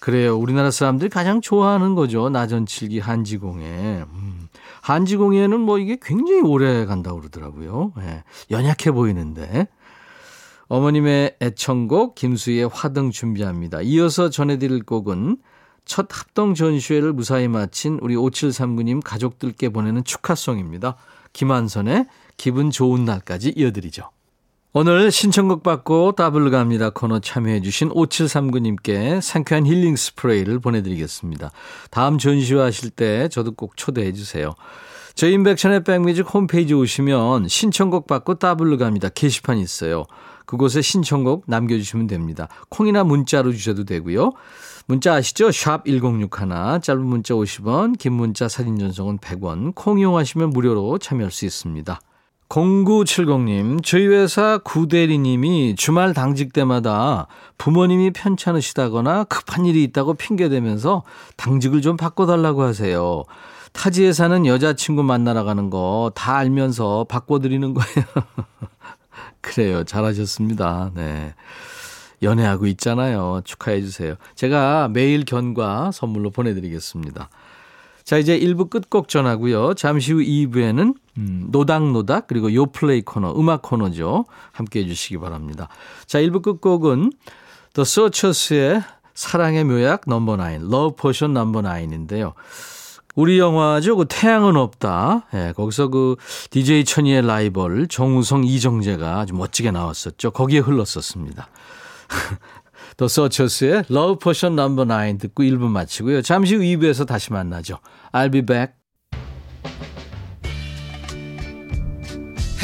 그래요. 0.00 0.36
우리나라 0.36 0.72
사람들이 0.72 1.08
가장 1.08 1.40
좋아하는 1.40 1.94
거죠. 1.94 2.30
나전칠기 2.30 2.98
한지공예. 2.98 4.04
음. 4.08 4.48
한지공예는 4.82 5.60
뭐 5.60 5.78
이게 5.78 5.96
굉장히 6.02 6.40
오래 6.40 6.84
간다고 6.84 7.20
그러더라고요. 7.20 7.92
예. 8.00 8.24
연약해 8.50 8.90
보이는데. 8.90 9.68
어머님의 10.66 11.36
애청곡 11.40 12.16
김수희의 12.16 12.68
화등 12.72 13.12
준비합니다. 13.12 13.82
이어서 13.82 14.28
전해드릴 14.28 14.82
곡은 14.82 15.36
첫 15.84 16.08
합동 16.10 16.54
전시회를 16.54 17.12
무사히 17.12 17.46
마친 17.46 18.00
우리 18.02 18.16
5739님 18.16 19.00
가족들께 19.04 19.68
보내는 19.68 20.02
축하송입니다. 20.02 20.96
김한선의 21.34 22.06
기분 22.36 22.70
좋은 22.70 23.04
날까지 23.04 23.52
이어드리죠. 23.56 24.10
오늘 24.76 25.12
신청곡 25.12 25.62
받고 25.62 26.16
따블 26.16 26.50
갑니다 26.50 26.90
코너 26.90 27.20
참여해주신 27.20 27.90
5739님께 27.90 29.20
상쾌한 29.20 29.68
힐링 29.68 29.94
스프레이를 29.94 30.58
보내드리겠습니다. 30.58 31.52
다음 31.92 32.18
전시회 32.18 32.58
하실 32.58 32.90
때 32.90 33.28
저도 33.28 33.52
꼭 33.52 33.76
초대해주세요. 33.76 34.52
저희 35.14 35.34
인백션의 35.34 35.84
백뮤직 35.84 36.26
홈페이지 36.34 36.74
오시면 36.74 37.46
신청곡 37.46 38.08
받고 38.08 38.40
따블로 38.40 38.76
갑니다. 38.78 39.08
게시판 39.10 39.58
있어요. 39.58 40.06
그곳에 40.44 40.82
신청곡 40.82 41.44
남겨주시면 41.46 42.08
됩니다. 42.08 42.48
콩이나 42.68 43.04
문자로 43.04 43.52
주셔도 43.52 43.84
되고요. 43.84 44.32
문자 44.86 45.14
아시죠? 45.14 45.52
샵 45.52 45.84
1061, 45.86 46.80
짧은 46.82 47.00
문자 47.00 47.34
50원, 47.34 47.96
긴 47.96 48.14
문자 48.14 48.48
사진 48.48 48.76
전송은 48.80 49.18
100원, 49.18 49.76
콩 49.76 50.00
이용하시면 50.00 50.50
무료로 50.50 50.98
참여할 50.98 51.30
수 51.30 51.44
있습니다. 51.44 52.00
0970님, 52.48 53.82
저희 53.82 54.06
회사 54.06 54.58
구대리님이 54.58 55.74
주말 55.76 56.12
당직 56.14 56.52
때마다 56.52 57.26
부모님이 57.58 58.10
편찮으시다거나 58.12 59.24
급한 59.24 59.66
일이 59.66 59.82
있다고 59.84 60.14
핑계대면서 60.14 61.02
당직을 61.36 61.80
좀 61.82 61.96
바꿔달라고 61.96 62.62
하세요. 62.62 63.24
타지에 63.72 64.12
사는 64.12 64.46
여자친구 64.46 65.02
만나러 65.02 65.42
가는 65.44 65.68
거 65.70 66.12
다 66.14 66.36
알면서 66.36 67.06
바꿔드리는 67.08 67.74
거예요. 67.74 68.06
그래요. 69.40 69.84
잘하셨습니다. 69.84 70.92
네. 70.94 71.34
연애하고 72.22 72.66
있잖아요. 72.68 73.40
축하해 73.44 73.80
주세요. 73.82 74.14
제가 74.36 74.88
매일 74.88 75.24
견과 75.24 75.90
선물로 75.92 76.30
보내드리겠습니다. 76.30 77.28
자, 78.04 78.18
이제 78.18 78.38
1부 78.38 78.68
끝곡 78.68 79.08
전하고요. 79.08 79.74
잠시 79.74 80.12
후 80.12 80.20
2부에는 80.20 80.94
음, 81.16 81.46
노닥노닥 81.50 82.26
그리고 82.26 82.52
요플레이 82.52 83.02
코너, 83.02 83.32
음악 83.38 83.62
코너죠. 83.62 84.26
함께 84.52 84.80
해 84.80 84.86
주시기 84.86 85.18
바랍니다. 85.18 85.68
자, 86.06 86.20
1부 86.20 86.42
끝곡은 86.42 87.12
The 87.72 87.82
Searchers의 87.82 88.82
사랑의 89.14 89.64
묘약 89.64 90.02
넘버 90.06 90.36
나인, 90.36 90.62
Love 90.62 90.96
Potion 90.96 91.32
넘버 91.32 91.62
나인인데요. 91.62 92.34
우리 93.14 93.38
영화죠. 93.38 93.96
그 93.96 94.06
태양은 94.08 94.56
없다. 94.56 95.28
예, 95.34 95.52
거기서 95.54 95.88
그 95.88 96.16
DJ 96.50 96.84
천이의 96.84 97.24
라이벌 97.24 97.86
정우성 97.86 98.44
이정재가 98.44 99.20
아주 99.20 99.34
멋지게 99.34 99.70
나왔었죠. 99.70 100.32
거기에 100.32 100.58
흘렀었습니다. 100.58 101.48
더 102.96 103.08
서처스의 103.08 103.84
Love 103.90 104.18
Potion 104.20 104.58
No. 104.58 104.74
9 104.74 105.18
듣고 105.18 105.42
1부 105.42 105.68
마치고요. 105.68 106.22
잠시 106.22 106.54
후 106.54 106.62
2부에서 106.62 107.06
다시 107.06 107.32
만나죠. 107.32 107.78
I'll 108.12 108.32
be 108.32 108.42
back. 108.42 108.74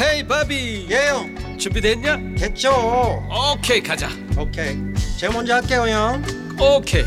Hey 0.01 0.27
Bobby 0.27 0.87
예영 0.89 1.57
준비됐냐? 1.59 2.17
됐죠 2.35 2.71
오케이 3.29 3.83
가자 3.83 4.09
오케이 4.35 4.75
제가 5.19 5.31
먼저 5.31 5.53
할게요 5.55 5.85
형 5.87 6.23
오케이 6.59 7.03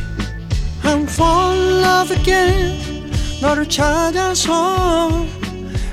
I'm 0.85 1.03
fall 1.09 1.59
in 1.59 1.83
love 1.83 2.17
again 2.17 3.11
너를 3.43 3.69
찾아서 3.69 5.27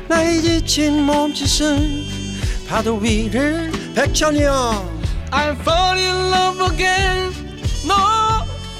나의 0.07 0.41
지친 0.41 1.01
몸짓은 1.03 2.03
파도 2.69 2.97
위를 2.97 3.71
백천이 3.95 4.43
형 4.43 4.90
I'm 5.31 5.55
fall 5.61 5.97
in 5.97 6.31
love 6.31 6.61
again. 6.73 7.31
너? 7.87 7.95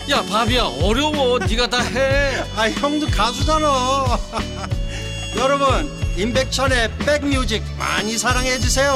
야 0.10 0.22
바비야 0.30 0.64
어려워. 0.82 1.40
네가 1.40 1.68
다 1.70 1.82
해. 1.82 2.44
아 2.56 2.70
형도 2.70 3.08
가수잖아 3.08 3.68
여러분 5.38 5.90
임백천의 6.18 6.92
백뮤직 7.00 7.64
많이 7.80 8.18
사랑해 8.18 8.58
주세요. 8.60 8.94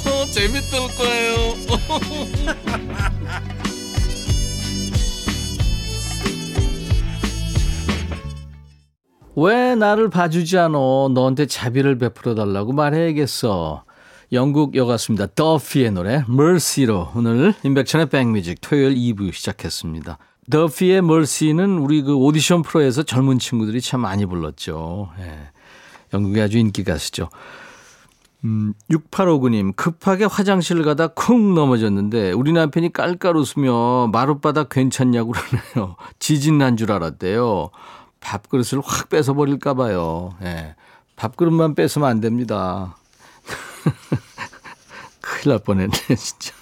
재밌을 0.32 0.78
거예요. 0.96 1.54
왜 9.36 9.74
나를 9.74 10.08
봐주지 10.08 10.56
않어 10.58 11.10
너한테 11.12 11.46
자비를 11.46 11.98
베풀어 11.98 12.34
달라고 12.34 12.72
말해야겠어 12.72 13.84
영국 14.32 14.74
여가수입니다 14.74 15.28
더피의 15.34 15.92
노래 15.92 16.24
Mercy로 16.28 17.12
오늘 17.14 17.54
임백천의 17.62 18.08
백뮤직 18.08 18.60
토요일 18.60 18.94
2부 18.94 19.32
시작했습니다 19.32 20.18
더피의 20.50 20.98
Mercy는 20.98 21.78
우리 21.78 22.02
그 22.02 22.14
오디션 22.16 22.62
프로에서 22.62 23.02
젊은 23.04 23.38
친구들이 23.38 23.80
참 23.80 24.00
많이 24.00 24.26
불렀죠 24.26 25.10
예. 25.20 25.50
영국의 26.12 26.42
아주 26.42 26.58
인기 26.58 26.82
가수죠 26.84 27.28
음, 28.44 28.74
6859님, 28.90 29.74
급하게 29.74 30.24
화장실 30.26 30.84
가다 30.84 31.08
쿵 31.08 31.54
넘어졌는데, 31.54 32.30
우리 32.32 32.52
남편이 32.52 32.92
깔깔 32.92 33.34
웃으며 33.34 34.08
마룻바닥 34.12 34.68
괜찮냐고 34.68 35.32
그러네요. 35.32 35.96
지진 36.20 36.58
난 36.58 36.76
줄 36.76 36.92
알았대요. 36.92 37.70
밥그릇을 38.20 38.82
확 38.84 39.08
뺏어버릴까봐요. 39.08 40.34
예. 40.42 40.76
밥그릇만 41.16 41.74
뺏으면 41.74 42.08
안 42.08 42.20
됩니다. 42.20 42.94
큰일 45.20 45.50
날 45.50 45.58
뻔했네, 45.60 45.92
진짜. 46.16 46.55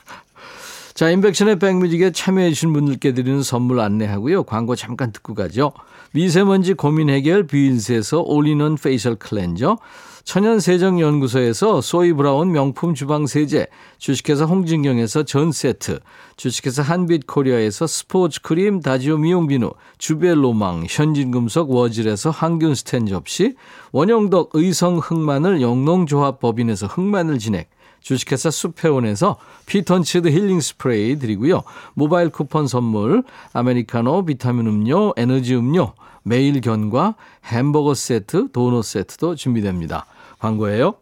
자, 0.95 1.11
인백션의 1.11 1.59
백뮤직에 1.59 2.13
참여해주신 2.13 2.73
분들께 2.73 3.15
드리는 3.15 3.43
선물 3.43 3.81
안내하고요. 3.81 4.45
광고 4.45 4.77
잠깐 4.77 5.11
듣고 5.11 5.35
가죠. 5.35 5.73
미세먼지 6.13 6.75
고민 6.75 7.11
해결 7.11 7.49
뷰인스에서 7.49 8.21
all-in-one 8.21 8.77
facial 8.77 9.17
cleanser, 9.17 9.77
천연세정연구소에서 10.23 11.81
소이브라운 11.81 12.53
명품 12.53 12.95
주방세제, 12.95 13.67
주식회사 13.99 14.45
홍진경에서 14.45 15.25
전세트, 15.25 15.99
주식회사 16.37 16.83
한빛코리아에서 16.83 17.89
스포츠크림 17.89 18.79
다지오 18.81 19.19
미용비누, 19.19 19.73
주벨로망, 19.99 20.87
현진금속 20.89 21.73
워즐에서 21.73 22.31
항균 22.31 22.77
스텐 22.77 23.07
접시, 23.07 23.57
원형덕 23.91 24.51
의성 24.55 24.99
흑마늘 24.99 25.61
영농조합법인에서 25.61 26.87
흑마늘 26.87 27.41
진액, 27.41 27.69
주식회사 28.05 28.51
수페온에서 28.51 29.39
피톤치드 29.65 30.29
힐링 30.29 30.61
스프레이 30.61 31.19
드리고요. 31.19 31.63
모바일 31.95 32.29
쿠폰 32.29 32.67
선물, 32.67 33.25
아메리카노, 33.55 34.27
비타민 34.27 34.67
음료, 34.67 35.15
에너지 35.17 35.57
음료, 35.57 35.95
매일 36.23 36.61
견과, 36.61 37.15
햄버거 37.47 37.95
세트, 37.95 38.53
도넛 38.53 38.85
세트도 38.85 39.37
준비됩니다. 39.37 40.07
광고예요. 40.39 40.97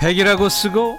백이라고 0.00 0.48
쓰고 0.48 0.98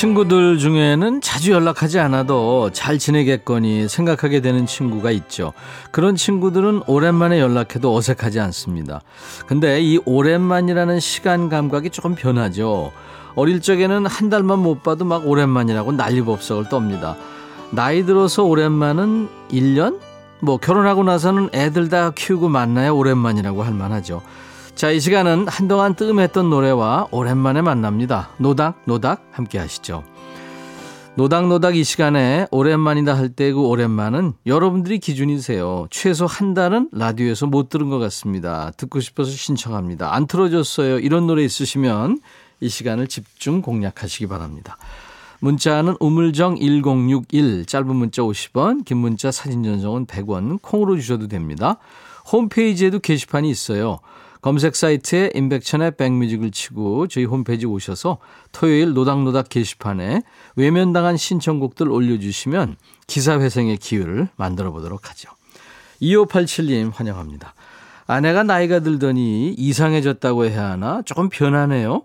친구들 0.00 0.56
중에는 0.56 1.20
자주 1.20 1.52
연락하지 1.52 1.98
않아도 1.98 2.70
잘 2.72 2.98
지내겠거니 2.98 3.86
생각하게 3.86 4.40
되는 4.40 4.64
친구가 4.64 5.10
있죠. 5.10 5.52
그런 5.90 6.16
친구들은 6.16 6.84
오랜만에 6.86 7.38
연락해도 7.38 7.94
어색하지 7.94 8.40
않습니다. 8.40 9.02
근데 9.46 9.78
이 9.82 10.00
오랜만이라는 10.06 11.00
시간 11.00 11.50
감각이 11.50 11.90
조금 11.90 12.14
변하죠. 12.14 12.92
어릴 13.34 13.60
적에는 13.60 14.06
한 14.06 14.30
달만 14.30 14.60
못 14.60 14.82
봐도 14.82 15.04
막 15.04 15.28
오랜만이라고 15.28 15.92
난리법석을 15.92 16.70
떱니다. 16.70 17.16
나이 17.70 18.06
들어서 18.06 18.42
오랜만은 18.44 19.28
1년? 19.50 20.00
뭐 20.40 20.56
결혼하고 20.56 21.04
나서는 21.04 21.50
애들 21.52 21.90
다 21.90 22.10
키우고 22.14 22.48
만나야 22.48 22.92
오랜만이라고 22.92 23.62
할 23.62 23.74
만하죠. 23.74 24.22
자, 24.80 24.90
이 24.90 24.98
시간은 24.98 25.46
한동안 25.46 25.94
뜸했던 25.94 26.48
노래와 26.48 27.08
오랜만에 27.10 27.60
만납니다. 27.60 28.30
노닥, 28.38 28.80
노닥 28.86 29.28
함께 29.30 29.58
하시죠. 29.58 30.04
노닥 31.16 31.48
노닥 31.48 31.76
이 31.76 31.84
시간에 31.84 32.46
오랜만이다 32.50 33.14
할 33.14 33.28
때 33.34 33.52
그 33.52 33.60
오랜만은 33.60 34.32
여러분들이 34.46 34.98
기준이세요. 34.98 35.88
최소 35.90 36.24
한 36.24 36.54
달은 36.54 36.88
라디오에서 36.92 37.44
못 37.44 37.68
들은 37.68 37.90
것 37.90 37.98
같습니다. 37.98 38.72
듣고 38.78 39.00
싶어서 39.00 39.30
신청합니다. 39.30 40.14
안 40.14 40.26
틀어줬어요. 40.26 41.00
이런 41.00 41.26
노래 41.26 41.44
있으시면 41.44 42.18
이 42.60 42.70
시간을 42.70 43.06
집중 43.08 43.60
공략하시기 43.60 44.28
바랍니다. 44.28 44.78
문자는 45.40 45.96
우물정 46.00 46.56
1061 46.56 47.66
짧은 47.66 47.94
문자 47.94 48.22
50원 48.22 48.86
긴 48.86 48.96
문자 48.96 49.30
사진 49.30 49.62
전송은 49.62 50.06
100원 50.06 50.62
콩으로 50.62 50.96
주셔도 50.96 51.28
됩니다. 51.28 51.76
홈페이지에도 52.32 52.98
게시판이 52.98 53.50
있어요. 53.50 54.00
검색 54.40 54.74
사이트에 54.74 55.32
임백천의 55.34 55.96
백뮤직을 55.96 56.50
치고 56.50 57.08
저희 57.08 57.24
홈페이지 57.24 57.66
오셔서 57.66 58.18
토요일 58.52 58.94
노닥노닥 58.94 59.48
게시판에 59.48 60.22
외면당한 60.56 61.16
신청곡들 61.16 61.88
올려주시면 61.90 62.76
기사회생의 63.06 63.76
기회를 63.76 64.28
만들어 64.36 64.70
보도록 64.72 65.10
하죠. 65.10 65.30
2587님 66.00 66.92
환영합니다. 66.94 67.54
아내가 68.06 68.42
나이가 68.42 68.80
들더니 68.80 69.54
이상해졌다고 69.56 70.46
해야 70.46 70.70
하나? 70.70 71.02
조금 71.04 71.28
변하네요. 71.28 72.02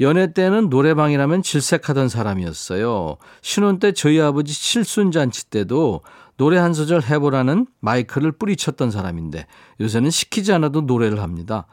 연애 0.00 0.32
때는 0.32 0.70
노래방이라면 0.70 1.42
질색하던 1.42 2.08
사람이었어요. 2.08 3.16
신혼 3.42 3.78
때 3.78 3.92
저희 3.92 4.20
아버지 4.20 4.54
칠순잔치 4.54 5.50
때도 5.50 6.00
노래 6.42 6.58
한 6.58 6.74
소절 6.74 7.04
해보라는 7.04 7.68
마이크를 7.78 8.32
뿌리쳤던 8.32 8.90
사람인데 8.90 9.46
요새는 9.80 10.10
시키지 10.10 10.52
않아도 10.54 10.80
노래를 10.80 11.22
합니다. 11.22 11.66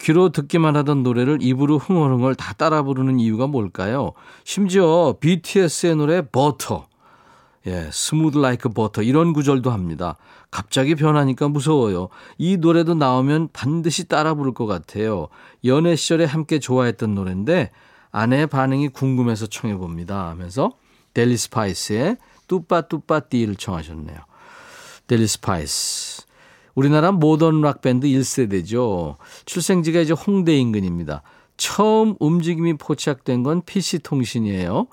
귀로 0.00 0.30
듣기만 0.30 0.74
하던 0.74 1.04
노래를 1.04 1.38
입으로 1.42 1.78
흥얼흥얼 1.78 2.34
다 2.34 2.52
따라 2.54 2.82
부르는 2.82 3.20
이유가 3.20 3.46
뭘까요? 3.46 4.14
심지어 4.42 5.14
BTS의 5.20 5.94
노래 5.94 6.22
버터, 6.22 6.88
예, 7.68 7.88
smooth 7.92 8.38
like 8.38 8.68
butter 8.68 9.02
이런 9.02 9.32
구절도 9.32 9.70
합니다. 9.70 10.16
갑자기 10.50 10.96
변하니까 10.96 11.46
무서워요. 11.46 12.08
이 12.36 12.56
노래도 12.56 12.94
나오면 12.94 13.50
반드시 13.52 14.08
따라 14.08 14.34
부를 14.34 14.54
것 14.54 14.66
같아요. 14.66 15.28
연애 15.64 15.94
시절에 15.94 16.24
함께 16.24 16.58
좋아했던 16.58 17.14
노래인데 17.14 17.70
아내의 18.10 18.48
반응이 18.48 18.88
궁금해서 18.88 19.46
청해 19.46 19.76
봅니다. 19.76 20.28
하면서 20.30 20.72
델리 21.14 21.36
스파이스의 21.36 22.16
뚜빠뚜빠띠를 22.46 23.56
청하셨네요. 23.56 24.18
델리 25.06 25.26
스파이스. 25.26 26.22
우리나라 26.74 27.10
모던 27.12 27.62
락 27.62 27.80
밴드 27.80 28.06
1세대죠. 28.06 29.16
출생지가 29.46 30.00
이제 30.00 30.12
홍대 30.12 30.56
인근입니다. 30.56 31.22
처음 31.56 32.16
움직임이 32.20 32.74
포착된 32.74 33.42
건 33.42 33.62
PC통신이에요. 33.62 34.86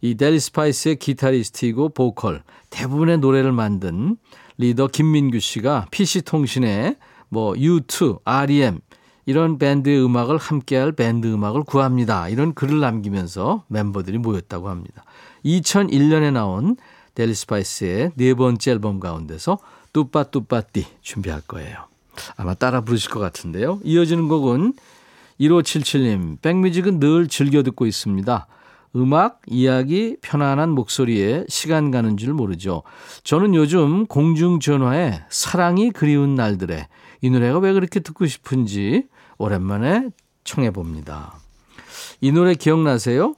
이 0.00 0.14
델리 0.14 0.40
스파이스의 0.40 0.96
기타리스트이고 0.96 1.90
보컬, 1.90 2.42
대부분의 2.70 3.18
노래를 3.18 3.52
만든 3.52 4.16
리더 4.58 4.86
김민규 4.86 5.40
씨가 5.40 5.86
PC통신에 5.90 6.96
뭐 7.28 7.52
U2, 7.52 8.20
REM 8.24 8.80
이런 9.26 9.58
밴드의 9.58 10.02
음악을 10.04 10.38
함께할 10.38 10.92
밴드 10.92 11.26
음악을 11.26 11.64
구합니다. 11.64 12.28
이런 12.28 12.54
글을 12.54 12.80
남기면서 12.80 13.64
멤버들이 13.68 14.18
모였다고 14.18 14.68
합니다. 14.68 15.04
2001년에 15.44 16.32
나온 16.32 16.76
델리 17.16 17.34
스파이스의 17.34 18.12
네 18.14 18.34
번째 18.34 18.70
앨범 18.70 19.00
가운데서 19.00 19.58
뚜빠뚜빠띠 19.92 20.86
준비할 21.00 21.40
거예요. 21.40 21.86
아마 22.36 22.54
따라 22.54 22.82
부르실 22.82 23.10
것 23.10 23.18
같은데요. 23.20 23.80
이어지는 23.82 24.28
곡은 24.28 24.74
1577님, 25.40 26.40
백뮤직은 26.42 27.00
늘 27.00 27.26
즐겨 27.26 27.62
듣고 27.62 27.86
있습니다. 27.86 28.46
음악, 28.96 29.40
이야기, 29.46 30.16
편안한 30.20 30.70
목소리에 30.70 31.46
시간 31.48 31.90
가는 31.90 32.18
줄 32.18 32.34
모르죠. 32.34 32.82
저는 33.24 33.54
요즘 33.54 34.06
공중전화에 34.06 35.24
사랑이 35.30 35.90
그리운 35.90 36.34
날들에 36.34 36.86
이 37.22 37.30
노래가 37.30 37.58
왜 37.58 37.72
그렇게 37.72 38.00
듣고 38.00 38.26
싶은지 38.26 39.06
오랜만에 39.38 40.10
청해 40.44 40.70
봅니다. 40.70 41.34
이 42.20 42.30
노래 42.30 42.54
기억나세요? 42.54 43.34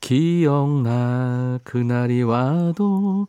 기억날 0.00 1.60
그날이 1.62 2.22
와도 2.22 3.28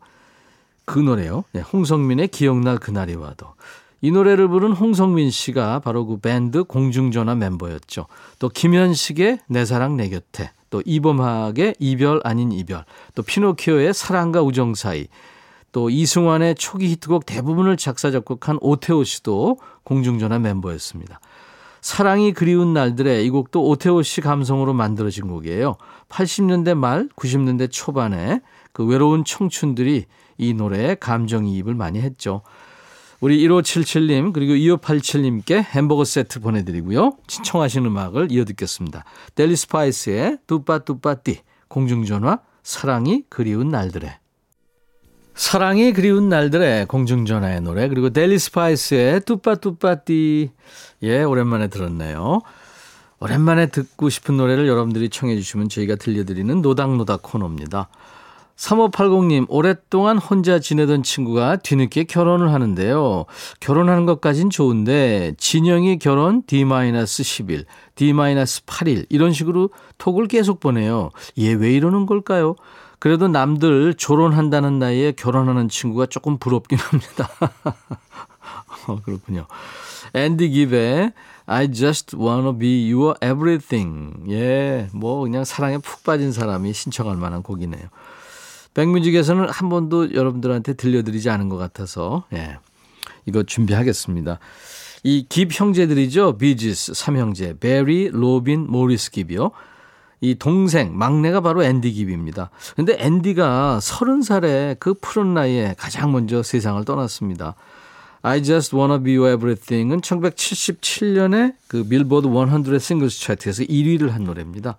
그 0.84 0.98
노래요. 0.98 1.44
네, 1.52 1.60
홍성민의 1.60 2.28
기억날 2.28 2.78
그날이 2.78 3.14
와도. 3.14 3.54
이 4.00 4.10
노래를 4.10 4.48
부른 4.48 4.72
홍성민 4.72 5.30
씨가 5.30 5.78
바로 5.78 6.06
그 6.06 6.18
밴드 6.18 6.64
공중전화 6.64 7.36
멤버였죠. 7.36 8.06
또 8.40 8.48
김현식의 8.48 9.38
내 9.46 9.64
사랑 9.64 9.96
내 9.96 10.08
곁에, 10.08 10.50
또 10.70 10.82
이범학의 10.84 11.76
이별 11.78 12.20
아닌 12.24 12.50
이별, 12.50 12.84
또 13.14 13.22
피노키오의 13.22 13.94
사랑과 13.94 14.42
우정 14.42 14.74
사이, 14.74 15.06
또 15.70 15.88
이승환의 15.88 16.56
초기 16.56 16.88
히트곡 16.88 17.26
대부분을 17.26 17.76
작사 17.76 18.10
작곡한 18.10 18.58
오태호 18.60 19.04
씨도 19.04 19.58
공중전화 19.84 20.40
멤버였습니다. 20.40 21.20
사랑이 21.82 22.32
그리운 22.32 22.72
날들에 22.72 23.24
이 23.24 23.28
곡도 23.28 23.66
오태호 23.68 24.02
씨 24.02 24.20
감성으로 24.20 24.72
만들어진 24.72 25.26
곡이에요. 25.26 25.76
80년대 26.08 26.74
말, 26.74 27.08
90년대 27.16 27.70
초반에 27.72 28.40
그 28.72 28.86
외로운 28.86 29.24
청춘들이 29.24 30.06
이 30.38 30.54
노래에 30.54 30.94
감정이입을 30.94 31.74
많이 31.74 32.00
했죠. 32.00 32.42
우리 33.20 33.46
1577님 33.46 34.32
그리고 34.32 34.54
2587님께 34.54 35.62
햄버거 35.62 36.04
세트 36.04 36.40
보내드리고요. 36.40 37.16
신청하신 37.26 37.86
음악을 37.86 38.30
이어 38.30 38.44
듣겠습니다. 38.44 39.04
델리 39.34 39.56
스파이스의 39.56 40.38
뚜빠뚜빠띠 40.46 41.40
공중전화 41.68 42.40
사랑이 42.62 43.24
그리운 43.28 43.70
날들에 43.70 44.21
사랑이 45.34 45.92
그리운 45.92 46.28
날들의 46.28 46.86
공중전화의 46.86 47.62
노래 47.62 47.88
그리고 47.88 48.10
델리 48.10 48.38
스파이스의 48.38 49.22
뚜빠뚜빠띠 49.22 50.50
예 51.02 51.22
오랜만에 51.22 51.68
들었네요. 51.68 52.40
오랜만에 53.18 53.66
듣고 53.66 54.08
싶은 54.08 54.36
노래를 54.36 54.66
여러분들이 54.66 55.08
청해 55.08 55.36
주시면 55.36 55.68
저희가 55.68 55.94
들려드리는 55.96 56.60
노닥노닥 56.60 57.22
코너입니다. 57.22 57.88
3580님, 58.56 59.46
오랫동안 59.48 60.18
혼자 60.18 60.58
지내던 60.58 61.02
친구가 61.02 61.56
뒤늦게 61.56 62.04
결혼을 62.04 62.52
하는데요. 62.52 63.24
결혼하는 63.60 64.06
것까진 64.06 64.50
좋은데, 64.50 65.34
진영이 65.38 65.98
결혼 65.98 66.42
D-10일, 66.46 67.64
D-8일, 67.94 69.06
이런 69.08 69.32
식으로 69.32 69.70
톡을 69.98 70.28
계속 70.28 70.60
보내요. 70.60 71.10
얘 71.38 71.54
왜 71.54 71.72
이러는 71.72 72.06
걸까요? 72.06 72.54
그래도 73.02 73.26
남들 73.26 73.94
졸혼한다는 73.94 74.78
나이에 74.78 75.10
결혼하는 75.10 75.68
친구가 75.68 76.06
조금 76.06 76.38
부럽긴 76.38 76.78
합니다. 76.78 77.28
어, 78.86 79.00
그렇군요. 79.04 79.48
앤디 80.14 80.50
깁의 80.50 81.12
I 81.46 81.72
just 81.72 82.16
wanna 82.16 82.56
be 82.56 82.92
your 82.94 83.16
everything. 83.20 84.30
예, 84.30 84.88
뭐 84.94 85.22
그냥 85.22 85.44
사랑에 85.44 85.78
푹 85.78 86.04
빠진 86.04 86.30
사람이 86.30 86.72
신청할 86.72 87.16
만한 87.16 87.42
곡이네요. 87.42 87.88
백뮤직에서는 88.74 89.48
한 89.48 89.68
번도 89.68 90.14
여러분들한테 90.14 90.74
들려드리지 90.74 91.28
않은 91.28 91.48
것 91.48 91.56
같아서, 91.56 92.22
예, 92.32 92.58
이거 93.26 93.42
준비하겠습니다. 93.42 94.38
이 95.02 95.26
깁 95.28 95.58
형제들이죠. 95.58 96.38
비지스 96.38 96.94
삼형제. 96.94 97.56
베리, 97.58 98.10
로빈, 98.12 98.70
모리스 98.70 99.10
깁이요. 99.10 99.50
이 100.22 100.36
동생, 100.36 100.96
막내가 100.96 101.40
바로 101.40 101.64
앤디 101.64 101.92
깁입니다. 101.92 102.50
근데 102.76 102.96
앤디가 102.96 103.80
서른 103.80 104.22
살에 104.22 104.76
그 104.78 104.94
푸른 104.94 105.34
나이에 105.34 105.74
가장 105.76 106.12
먼저 106.12 106.44
세상을 106.44 106.82
떠났습니다. 106.84 107.56
I 108.22 108.44
Just 108.44 108.76
Wanna 108.76 109.02
Be 109.02 109.16
Your 109.16 109.34
Everything은 109.34 110.00
1977년에 110.00 111.56
그 111.66 111.82
빌보드 111.82 112.28
100 112.28 112.80
singles 112.80 113.20
차트에서 113.20 113.64
1위를 113.64 114.10
한 114.10 114.22
노래입니다. 114.22 114.76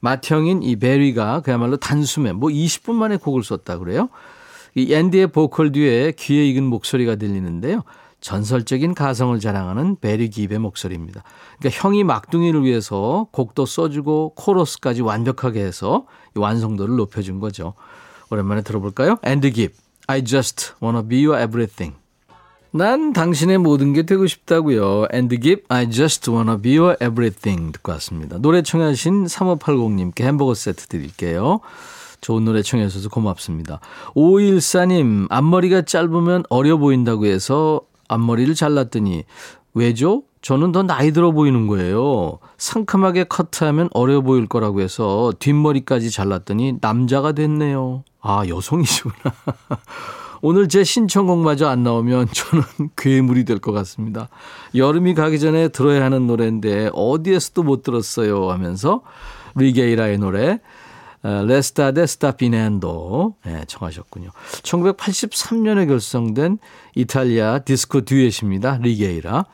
맏형인 0.00 0.62
이 0.62 0.76
베리가 0.76 1.40
그야말로 1.40 1.76
단숨에 1.76 2.32
뭐 2.32 2.48
20분 2.48 2.94
만에 2.94 3.18
곡을 3.18 3.44
썼다 3.44 3.76
그래요. 3.76 4.08
이 4.74 4.94
앤디의 4.94 5.26
보컬 5.26 5.72
뒤에 5.72 6.12
귀에 6.12 6.46
익은 6.46 6.64
목소리가 6.64 7.16
들리는데요. 7.16 7.82
전설적인 8.26 8.94
가성을 8.94 9.38
자랑하는 9.38 9.98
베리 10.00 10.30
깁의 10.30 10.58
목소리입니다. 10.58 11.22
그러니까 11.60 11.80
형이 11.80 12.02
막둥이를 12.02 12.64
위해서 12.64 13.28
곡도 13.30 13.66
써주고 13.66 14.32
코러스까지 14.34 15.02
완벽하게 15.02 15.60
해서 15.60 16.06
완성도를 16.34 16.96
높여준 16.96 17.38
거죠. 17.38 17.74
오랜만에 18.30 18.62
들어볼까요? 18.62 19.18
앤디 19.22 19.52
깁, 19.52 19.74
I 20.08 20.24
just 20.24 20.72
wanna 20.82 21.06
be 21.06 21.24
your 21.24 21.40
everything. 21.40 21.96
난 22.72 23.12
당신의 23.12 23.58
모든 23.58 23.92
게 23.92 24.02
되고 24.02 24.26
싶다고요. 24.26 25.06
앤디 25.12 25.38
깁, 25.38 25.64
I 25.68 25.88
just 25.88 26.28
wanna 26.28 26.60
be 26.60 26.76
your 26.76 26.96
everything 27.00 27.70
듣고 27.70 27.92
왔습니다. 27.92 28.38
노래 28.38 28.62
청하신 28.62 29.26
3580님께 29.26 30.22
햄버거 30.22 30.52
세트 30.52 30.88
드릴게요. 30.88 31.60
좋은 32.22 32.44
노래 32.44 32.62
청해 32.62 32.88
주셔서 32.88 33.08
고맙습니다. 33.08 33.78
514님, 34.16 35.28
앞머리가 35.30 35.82
짧으면 35.82 36.42
어려 36.48 36.76
보인다고 36.76 37.26
해서 37.26 37.82
앞머리를 38.08 38.54
잘랐더니 38.54 39.24
왜죠? 39.74 40.22
저는 40.42 40.72
더 40.72 40.82
나이 40.82 41.10
들어 41.12 41.32
보이는 41.32 41.66
거예요. 41.66 42.38
상큼하게 42.56 43.24
커트하면 43.24 43.88
어려 43.92 44.20
보일 44.20 44.46
거라고 44.46 44.80
해서 44.80 45.32
뒷머리까지 45.38 46.10
잘랐더니 46.10 46.78
남자가 46.80 47.32
됐네요. 47.32 48.04
아, 48.20 48.44
여성이시구나. 48.48 49.14
오늘 50.42 50.68
제 50.68 50.84
신청곡마저 50.84 51.66
안 51.68 51.82
나오면 51.82 52.28
저는 52.32 52.64
괴물이 52.96 53.44
될 53.44 53.58
것 53.58 53.72
같습니다. 53.72 54.28
여름이 54.74 55.14
가기 55.14 55.40
전에 55.40 55.68
들어야 55.68 56.04
하는 56.04 56.26
노래인데 56.26 56.90
어디에서도 56.92 57.62
못 57.62 57.82
들었어요 57.82 58.50
하면서 58.50 59.02
리게이라의 59.56 60.18
노래 60.18 60.60
L'estate 61.46 61.92
sta 61.92 62.06
finendo 62.06 63.34
네, 63.44 63.64
청하셨군요. 63.66 64.30
1983년에 64.62 65.88
결성된 65.88 66.58
이탈리아 66.94 67.58
디스코 67.60 68.02
듀엣입니다. 68.02 68.78
리게이라. 68.82 69.46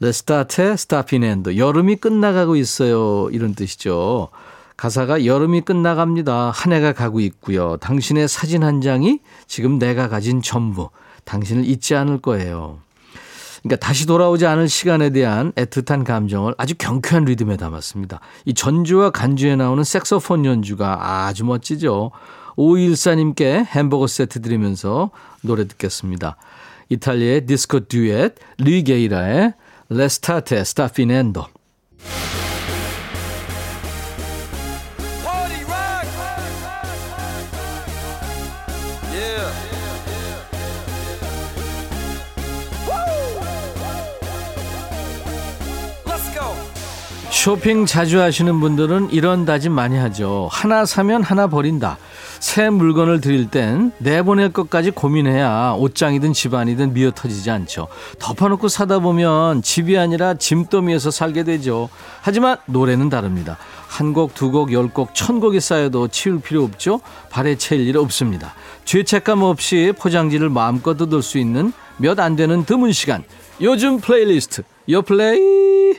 L'estate 0.00 0.76
sta 0.76 1.00
finendo 1.00 1.56
여름이 1.56 1.96
끝나가고 1.96 2.56
있어요. 2.56 3.28
이런 3.30 3.54
뜻이죠. 3.54 4.28
가사가 4.76 5.24
여름이 5.24 5.62
끝나갑니다. 5.62 6.50
한 6.50 6.72
해가 6.72 6.92
가고 6.92 7.20
있고요. 7.20 7.78
당신의 7.78 8.28
사진 8.28 8.62
한 8.62 8.80
장이 8.80 9.20
지금 9.46 9.78
내가 9.78 10.08
가진 10.08 10.42
전부. 10.42 10.90
당신을 11.24 11.64
잊지 11.64 11.94
않을 11.96 12.18
거예요. 12.18 12.78
그러니까 13.66 13.84
다시 13.84 14.06
돌아오지 14.06 14.46
않을 14.46 14.68
시간에 14.68 15.10
대한 15.10 15.50
애틋한 15.52 16.04
감정을 16.04 16.54
아주 16.56 16.76
경쾌한 16.78 17.24
리듬에 17.24 17.56
담았습니다. 17.56 18.20
이 18.44 18.54
전주와 18.54 19.10
간주에 19.10 19.56
나오는 19.56 19.82
색소폰 19.82 20.44
연주가 20.44 21.26
아주 21.26 21.44
멋지죠. 21.44 22.12
514님께 22.56 23.66
햄버거 23.66 24.06
세트 24.06 24.40
드리면서 24.40 25.10
노래 25.42 25.66
듣겠습니다. 25.66 26.36
이탈리아의 26.90 27.46
디스코 27.46 27.86
듀엣 27.88 28.36
리게이라의 28.58 29.54
레스타테 29.88 30.62
스타피넨도 30.62 31.44
쇼핑 47.46 47.86
자주 47.86 48.20
하시는 48.20 48.58
분들은 48.58 49.10
이런 49.12 49.44
다짐 49.44 49.70
많이 49.70 49.96
하죠. 49.96 50.48
하나 50.50 50.84
사면 50.84 51.22
하나 51.22 51.46
버린다. 51.46 51.96
새 52.40 52.70
물건을 52.70 53.20
드릴 53.20 53.48
땐 53.52 53.92
내보낼 53.98 54.52
것까지 54.52 54.90
고민해야 54.90 55.76
옷장이든 55.78 56.32
집안이든 56.32 56.92
미어 56.92 57.12
터지지 57.12 57.52
않죠. 57.52 57.86
덮어놓고 58.18 58.66
사다 58.66 58.98
보면 58.98 59.62
집이 59.62 59.96
아니라 59.96 60.34
짐더미에서 60.34 61.12
살게 61.12 61.44
되죠. 61.44 61.88
하지만 62.20 62.56
노래는 62.66 63.10
다릅니다. 63.10 63.58
한 63.86 64.12
곡, 64.12 64.34
두 64.34 64.50
곡, 64.50 64.72
열 64.72 64.88
곡, 64.88 65.14
천 65.14 65.38
곡이 65.38 65.60
쌓여도 65.60 66.08
치울 66.08 66.40
필요 66.40 66.64
없죠. 66.64 67.00
발에 67.30 67.54
채일 67.54 67.86
일 67.86 67.96
없습니다. 67.96 68.54
죄책감 68.86 69.42
없이 69.42 69.92
포장지를 69.96 70.48
마음껏 70.50 70.96
뜯을 70.96 71.22
수 71.22 71.38
있는 71.38 71.72
몇 71.96 72.18
안 72.18 72.34
되는 72.34 72.64
드문 72.64 72.90
시간. 72.90 73.22
요즘 73.60 74.00
플레이리스트. 74.00 74.64
요 74.90 75.02
플레이. 75.02 75.94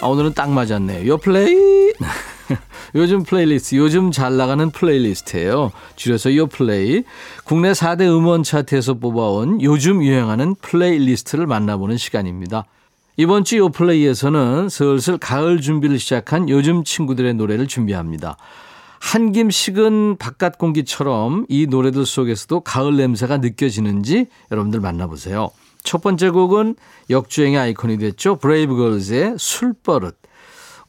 아, 0.00 0.06
오늘은 0.06 0.34
딱 0.34 0.50
맞았네요. 0.50 1.08
요 1.08 1.16
플레이. 1.18 1.92
요즘 2.94 3.22
플레이리스트, 3.24 3.74
요즘 3.76 4.10
잘 4.10 4.36
나가는 4.36 4.70
플레이리스트예요. 4.70 5.72
줄여서 5.96 6.36
요 6.36 6.46
플레이. 6.46 7.02
국내 7.44 7.72
4대 7.72 8.02
음원 8.02 8.42
차트에서 8.42 8.94
뽑아온 8.94 9.60
요즘 9.60 10.02
유행하는 10.02 10.54
플레이리스트를 10.54 11.46
만나보는 11.46 11.96
시간입니다. 11.98 12.64
이번 13.16 13.42
주 13.44 13.56
요 13.56 13.68
플레이에서는 13.68 14.68
슬슬 14.68 15.18
가을 15.18 15.60
준비를 15.60 15.98
시작한 15.98 16.48
요즘 16.48 16.84
친구들의 16.84 17.34
노래를 17.34 17.66
준비합니다. 17.66 18.36
한김 19.00 19.50
식은 19.50 20.16
바깥 20.18 20.56
공기처럼 20.58 21.44
이 21.48 21.66
노래들 21.66 22.06
속에서도 22.06 22.60
가을 22.60 22.96
냄새가 22.96 23.38
느껴지는지 23.38 24.26
여러분들 24.52 24.80
만나보세요. 24.80 25.50
첫 25.82 26.02
번째 26.02 26.30
곡은 26.30 26.76
역주행의 27.10 27.58
아이콘이 27.58 27.98
됐죠. 27.98 28.36
브레이브걸스의 28.36 29.36
술버릇. 29.38 30.16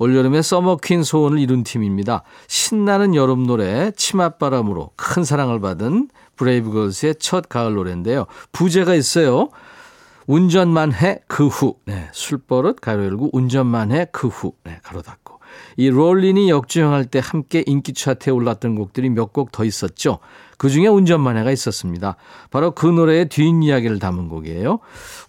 올여름에 0.01 0.41
summer 0.41 0.75
queen 0.75 1.03
소원을 1.03 1.39
이룬 1.39 1.63
팀입니다. 1.63 2.23
신나는 2.47 3.15
여름 3.15 3.45
노래 3.45 3.91
치맛바람으로 3.91 4.91
큰 4.95 5.23
사랑을 5.25 5.59
받은 5.59 6.09
브레이브걸스의 6.37 7.15
첫 7.19 7.49
가을 7.49 7.73
노래인데요. 7.73 8.25
부제가 8.53 8.95
있어요. 8.95 9.49
운전만 10.25 10.93
해 10.93 11.19
그 11.27 11.47
후. 11.47 11.75
네, 11.85 12.07
술버릇 12.13 12.79
가로 12.81 13.03
열고 13.03 13.31
운전만 13.33 13.91
해 13.91 14.07
그 14.11 14.27
후. 14.27 14.53
네, 14.63 14.79
가로 14.83 15.01
닫고. 15.01 15.39
이 15.75 15.89
롤린이 15.89 16.49
역주행할 16.49 17.05
때 17.05 17.19
함께 17.21 17.63
인기 17.65 17.93
차트에 17.93 18.31
올랐던 18.31 18.75
곡들이 18.75 19.09
몇 19.09 19.33
곡 19.33 19.51
더 19.51 19.65
있었죠. 19.65 20.19
그 20.59 20.69
중에 20.69 20.87
운전만해가 20.87 21.51
있었습니다. 21.51 22.17
바로 22.51 22.71
그 22.71 22.85
노래의 22.85 23.29
뒷이야기를 23.29 23.97
담은 23.97 24.27
곡이에요. 24.27 24.79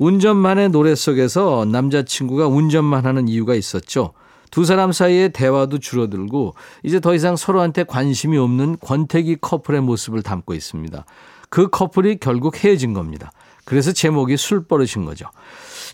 운전만해 0.01 0.69
노래 0.69 0.97
속에서 0.97 1.65
남자친구가 1.65 2.49
운전만 2.49 3.07
하는 3.07 3.29
이유가 3.29 3.55
있었죠. 3.55 4.13
두 4.51 4.65
사람 4.65 4.91
사이의 4.91 5.33
대화도 5.33 5.79
줄어들고 5.79 6.55
이제 6.83 6.99
더 6.99 7.15
이상 7.15 7.37
서로한테 7.37 7.85
관심이 7.85 8.37
없는 8.39 8.79
권태기 8.81 9.37
커플의 9.41 9.83
모습을 9.83 10.23
담고 10.23 10.53
있습니다. 10.53 11.05
그 11.49 11.69
커플이 11.69 12.19
결국 12.19 12.65
헤어진 12.65 12.93
겁니다. 12.93 13.31
그래서 13.65 13.93
제목이 13.93 14.37
술버릇인 14.37 15.05
거죠. 15.05 15.27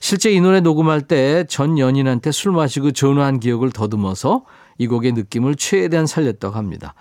실제 0.01 0.31
이 0.31 0.41
노래 0.41 0.61
녹음할 0.61 1.03
때 1.03 1.45
전 1.47 1.79
연인한테 1.79 2.33
술 2.33 2.53
마시고 2.53 2.93
전화한 2.93 3.39
기억을 3.39 3.71
더듬어서 3.71 4.45
이 4.79 4.87
곡의 4.87 5.13
느낌을 5.13 5.57
최대한 5.57 6.07
살렸다고 6.07 6.57
합니다. 6.57 6.95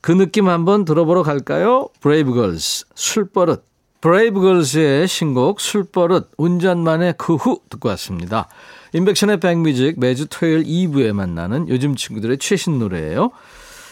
그 0.00 0.12
느낌 0.12 0.48
한번 0.48 0.84
들어보러 0.84 1.22
갈까요? 1.22 1.88
브레이브걸스 2.00 2.86
술버릇 2.94 3.64
브레이브걸스의 4.00 5.06
신곡 5.06 5.60
술버릇 5.60 6.30
운전만 6.38 6.95
해 6.95 7.14
그 7.18 7.34
후 7.34 7.60
듣고 7.68 7.90
왔습니다. 7.90 8.48
임백천의 8.94 9.40
백뮤직 9.40 10.00
매주 10.00 10.26
토요일 10.28 10.64
2부에 10.64 11.12
만나는 11.12 11.68
요즘 11.68 11.94
친구들의 11.96 12.38
최신 12.38 12.78
노래예요. 12.78 13.30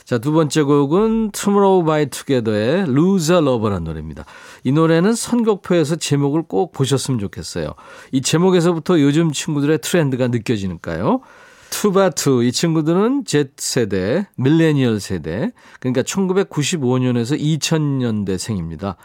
자, 0.05 0.17
두 0.17 0.33
번째 0.33 0.63
곡은 0.63 1.33
Tomorrow 1.33 1.85
by 1.85 2.07
Together의 2.07 2.85
Loser 2.85 3.43
Lover란 3.47 3.85
노래입니다. 3.85 4.25
이 4.65 4.73
노래는 4.73 5.15
선곡표에서 5.15 5.97
제목을 5.97 6.45
꼭 6.49 6.73
보셨으면 6.73 7.21
좋겠어요. 7.21 7.75
이 8.13 8.23
제목에서부터 8.23 9.01
요즘 9.03 9.31
친구들의 9.31 9.81
트렌드가 9.83 10.29
느껴지니까요. 10.29 11.21
투바투 11.71 12.43
이 12.45 12.53
친구들은 12.53 13.25
Z세대, 13.27 14.27
밀레니얼 14.37 15.01
세대 15.01 15.53
그러니까 15.81 16.03
1995년에서 16.03 17.39
2000년대 17.39 18.39
생입니다. 18.39 18.97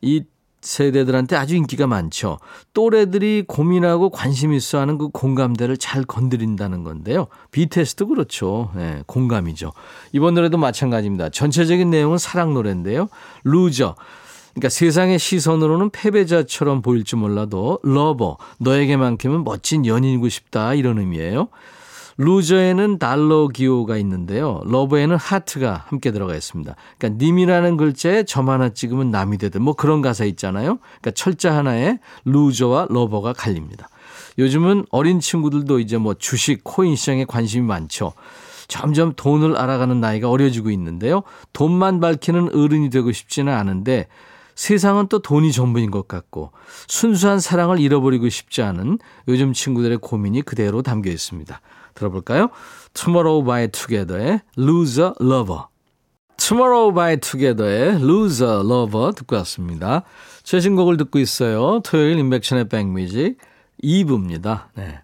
이 0.00 0.24
세대들한테 0.64 1.36
아주 1.36 1.56
인기가 1.56 1.86
많죠. 1.86 2.38
또래들이 2.72 3.44
고민하고 3.46 4.10
관심 4.10 4.52
있어 4.54 4.80
하는 4.80 4.98
그 4.98 5.08
공감대를 5.08 5.76
잘 5.76 6.04
건드린다는 6.04 6.84
건데요. 6.84 7.26
BTS도 7.50 8.08
그렇죠. 8.08 8.70
네, 8.74 9.02
공감이죠. 9.06 9.72
이번 10.12 10.34
노래도 10.34 10.56
마찬가지입니다. 10.56 11.28
전체적인 11.28 11.90
내용은 11.90 12.18
사랑 12.18 12.54
노래인데요. 12.54 13.08
Loser. 13.44 13.94
그러니까 14.54 14.68
세상의 14.68 15.18
시선으로는 15.18 15.90
패배자처럼 15.90 16.80
보일지 16.80 17.16
몰라도 17.16 17.80
Lover, 17.82 18.38
너에게만큼은 18.58 19.44
멋진 19.44 19.84
연인이고 19.84 20.28
싶다 20.28 20.74
이런 20.74 20.98
의미예요. 20.98 21.48
Loser에는 22.16 22.98
달러 22.98 23.48
기호가 23.48 23.96
있는데요. 23.98 24.60
Lover에는 24.64 25.16
하트가 25.16 25.84
함께 25.88 26.12
들어가 26.12 26.34
있습니다. 26.34 26.74
그러니까 26.98 27.24
님이라는 27.24 27.76
글자에 27.76 28.24
점 28.24 28.48
하나 28.48 28.68
찍으면 28.68 29.10
남이 29.10 29.38
되는 29.38 29.62
뭐 29.62 29.74
그런 29.74 30.02
가사 30.02 30.24
있잖아요. 30.24 30.78
그러니까 31.00 31.10
철자 31.12 31.54
하나에 31.56 31.98
Loser와 32.24 32.88
Lover가 32.90 33.32
갈립니다. 33.32 33.88
요즘은 34.38 34.86
어린 34.90 35.20
친구들도 35.20 35.78
이제 35.78 35.96
뭐 35.96 36.14
주식, 36.14 36.62
코인 36.64 36.96
시장에 36.96 37.24
관심이 37.24 37.66
많죠. 37.66 38.12
점점 38.68 39.12
돈을 39.14 39.56
알아가는 39.56 40.00
나이가 40.00 40.30
어려지고 40.30 40.70
있는데요. 40.70 41.22
돈만 41.52 42.00
밝히는 42.00 42.54
어른이 42.54 42.90
되고 42.90 43.12
싶지는 43.12 43.52
않은데 43.52 44.06
세상은 44.54 45.08
또 45.08 45.18
돈이 45.18 45.52
전부인 45.52 45.90
것 45.90 46.08
같고 46.08 46.52
순수한 46.86 47.40
사랑을 47.40 47.80
잃어버리고 47.80 48.28
싶지 48.28 48.62
않은 48.62 48.98
요즘 49.28 49.52
친구들의 49.52 49.98
고민이 49.98 50.42
그대로 50.42 50.82
담겨 50.82 51.10
있습니다. 51.10 51.60
들어볼까요? 51.94 52.48
Tomorrow 52.92 53.44
by 53.44 53.68
Together의 53.68 54.40
Loser 54.58 55.12
Lover. 55.20 55.62
Tomorrow 56.36 56.94
by 56.94 57.16
Together의 57.16 58.02
Loser 58.02 58.60
Lover 58.60 59.12
듣고 59.14 59.36
왔습니다. 59.36 60.02
최신 60.42 60.76
곡을 60.76 60.96
듣고 60.96 61.18
있어요. 61.18 61.80
토요일 61.80 62.18
인백션의 62.18 62.68
백뮤직 62.68 63.38
2부입니다. 63.82 64.64
네. 64.74 65.00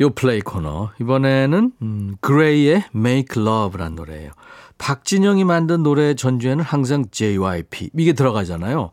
요 0.00 0.10
플레이 0.10 0.40
코너. 0.40 0.90
이번에는 1.00 1.72
음, 1.82 2.16
그레이의 2.20 2.84
Make 2.94 3.42
Love란 3.42 3.94
노래예요. 3.96 4.30
박진영이 4.78 5.44
만든 5.44 5.82
노래 5.82 6.14
전주에는 6.14 6.62
항상 6.62 7.06
JYP 7.10 7.90
이게 7.96 8.12
들어가잖아요. 8.12 8.90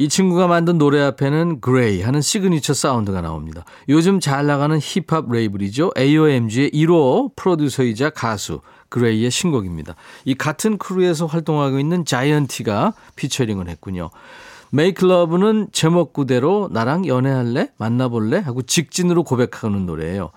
이 0.00 0.08
친구가 0.08 0.46
만든 0.46 0.78
노래 0.78 1.00
앞에는 1.00 1.60
그레이 1.60 2.02
하는 2.02 2.20
signature 2.20 2.72
sound가 2.72 3.20
나옵니다. 3.20 3.64
요즘 3.88 4.20
잘 4.20 4.46
나가는 4.46 4.78
힙합 4.78 5.28
레이블이죠. 5.28 5.90
AOMG의 5.98 6.70
1호 6.70 7.34
프로듀서이자 7.34 8.10
가수 8.10 8.60
그레이의 8.90 9.32
신곡입니다. 9.32 9.96
이 10.24 10.36
같은 10.36 10.78
크루에서 10.78 11.26
활동하고 11.26 11.80
있는 11.80 12.04
자이언티가 12.04 12.94
피처링을 13.16 13.68
했군요. 13.68 14.10
Make 14.70 15.04
Love는 15.04 15.68
제목 15.72 16.12
그대로 16.12 16.68
나랑 16.70 17.06
연애할래? 17.06 17.70
만나볼래? 17.76 18.38
하고 18.38 18.62
직진으로 18.62 19.24
고백하는 19.24 19.84
노래예요. 19.84 20.30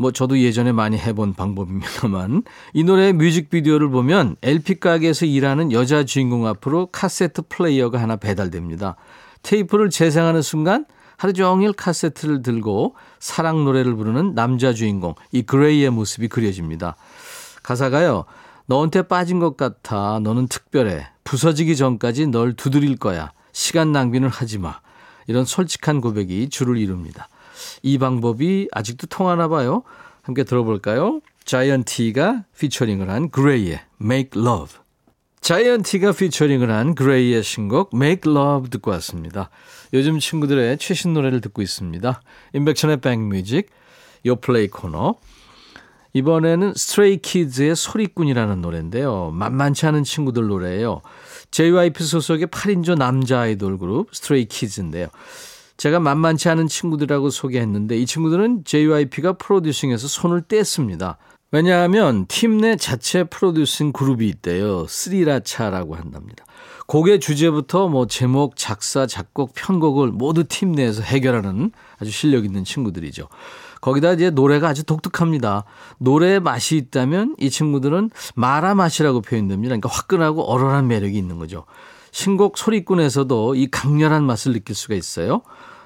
뭐 0.00 0.12
저도 0.12 0.38
예전에 0.40 0.72
많이 0.72 0.96
해본 0.96 1.34
방법입니다만 1.34 2.42
이 2.72 2.84
노래의 2.84 3.12
뮤직비디오를 3.12 3.90
보면 3.90 4.36
LP 4.40 4.80
가게에서 4.80 5.26
일하는 5.26 5.72
여자 5.72 6.04
주인공 6.04 6.46
앞으로 6.46 6.86
카세트 6.86 7.42
플레이어가 7.50 8.00
하나 8.00 8.16
배달됩니다. 8.16 8.96
테이프를 9.42 9.90
재생하는 9.90 10.40
순간 10.40 10.86
하루 11.18 11.34
종일 11.34 11.74
카세트를 11.74 12.40
들고 12.40 12.94
사랑 13.18 13.66
노래를 13.66 13.94
부르는 13.94 14.34
남자 14.34 14.72
주인공 14.72 15.16
이 15.32 15.42
그레이의 15.42 15.90
모습이 15.90 16.28
그려집니다. 16.28 16.96
가사가요. 17.62 18.24
너한테 18.64 19.02
빠진 19.02 19.38
것 19.38 19.58
같아. 19.58 20.18
너는 20.20 20.48
특별해. 20.48 21.08
부서지기 21.24 21.76
전까지 21.76 22.28
널 22.28 22.54
두드릴 22.54 22.96
거야. 22.96 23.32
시간 23.52 23.92
낭비는 23.92 24.30
하지 24.30 24.56
마. 24.56 24.80
이런 25.26 25.44
솔직한 25.44 26.00
고백이 26.00 26.48
줄을 26.48 26.78
이룹니다. 26.78 27.28
이 27.82 27.98
방법이 27.98 28.68
아직도 28.72 29.06
통하나 29.06 29.48
봐요. 29.48 29.82
함께 30.22 30.44
들어볼까요? 30.44 31.20
자이언티가 31.44 32.44
피처링을 32.58 33.10
한 33.10 33.30
그레이의 33.30 33.80
Make 34.00 34.40
Love. 34.40 34.78
자이언티가 35.40 36.12
피처링을 36.12 36.70
한 36.70 36.94
그레이의 36.94 37.42
신곡 37.42 37.90
Make 37.94 38.30
Love 38.30 38.70
듣고 38.70 38.90
왔습니다. 38.92 39.50
요즘 39.92 40.18
친구들의 40.18 40.78
최신 40.78 41.14
노래를 41.14 41.40
듣고 41.40 41.62
있습니다. 41.62 42.22
임백천의 42.52 43.00
백뮤직, 43.00 43.70
요 44.26 44.36
플레이 44.36 44.68
코너. 44.68 45.16
이번에는 46.12 46.74
스트레이 46.74 47.18
키즈의 47.18 47.76
소리꾼이라는 47.76 48.60
노래인데요. 48.60 49.30
만만치 49.32 49.86
않은 49.86 50.04
친구들 50.04 50.48
노래예요. 50.48 51.02
JYP 51.52 52.02
소속의 52.04 52.48
8인조 52.48 52.96
남자 52.96 53.40
아이돌 53.40 53.78
그룹 53.78 54.14
스트레이 54.14 54.46
키즈인데요. 54.46 55.08
제가 55.80 55.98
만만치 55.98 56.50
않은 56.50 56.68
친구들이라고 56.68 57.30
소개했는데 57.30 57.96
이 57.96 58.04
친구들은 58.04 58.64
JYP가 58.66 59.32
프로듀싱에서 59.38 60.08
손을 60.08 60.42
뗐습니다. 60.42 61.16
왜냐하면 61.52 62.26
팀 62.28 62.58
내 62.60 62.76
자체 62.76 63.24
프로듀싱 63.24 63.92
그룹이 63.92 64.28
있대요. 64.28 64.86
스리라차라고 64.86 65.96
한답니다. 65.96 66.44
곡의 66.86 67.18
주제부터 67.20 67.88
뭐 67.88 68.06
제목, 68.06 68.56
작사, 68.56 69.06
작곡, 69.06 69.54
편곡을 69.54 70.08
모두 70.08 70.44
팀 70.44 70.72
내에서 70.72 71.00
해결하는 71.00 71.72
아주 71.98 72.10
실력 72.10 72.44
있는 72.44 72.62
친구들이죠. 72.62 73.28
거기다 73.80 74.12
이제 74.12 74.28
노래가 74.28 74.68
아주 74.68 74.84
독특합니다. 74.84 75.64
노래에 75.96 76.40
맛이 76.40 76.76
있다면 76.76 77.36
이 77.38 77.48
친구들은 77.48 78.10
마라 78.34 78.74
맛이라고 78.74 79.22
표현됩니다. 79.22 79.68
그러니까 79.68 79.88
화끈하고 79.88 80.42
얼얼한 80.42 80.88
매력이 80.88 81.16
있는 81.16 81.38
거죠. 81.38 81.64
신곡 82.12 82.58
소리꾼에서도 82.58 83.54
이 83.54 83.70
강렬한 83.70 84.24
맛을 84.24 84.52
느낄 84.52 84.74
수가 84.74 84.94
있어요. 84.94 85.40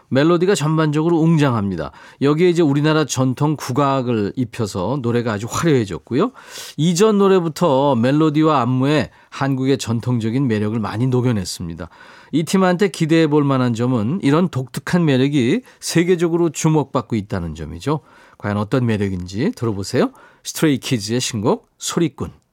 멜로디가 0.08 0.54
전반적으로 0.54 1.18
웅장합니다. 1.18 1.92
여기에 2.22 2.50
이제 2.50 2.62
우리나라 2.62 3.04
전통 3.04 3.56
국악을 3.56 4.32
입혀서 4.36 4.98
노래가 5.02 5.32
아주 5.32 5.46
화려해졌고요. 5.50 6.32
이전 6.76 7.18
노래부터 7.18 7.96
멜로디와 7.96 8.60
안무에 8.60 9.10
한국의 9.30 9.78
전통적인 9.78 10.46
매력을 10.46 10.78
많이 10.78 11.06
녹여냈습니다. 11.06 11.88
이 12.32 12.42
팀한테 12.44 12.88
기대해 12.88 13.26
볼 13.26 13.44
만한 13.44 13.74
점은 13.74 14.20
이런 14.22 14.48
독특한 14.48 15.04
매력이 15.04 15.62
세계적으로 15.80 16.50
주목받고 16.50 17.16
있다는 17.16 17.54
점이죠. 17.54 18.00
과연 18.38 18.56
어떤 18.56 18.86
매력인지 18.86 19.52
들어보세요. 19.52 20.10
스트레이 20.42 20.78
키즈의 20.78 21.20
신곡 21.20 21.68
소리꾼. 21.78 22.43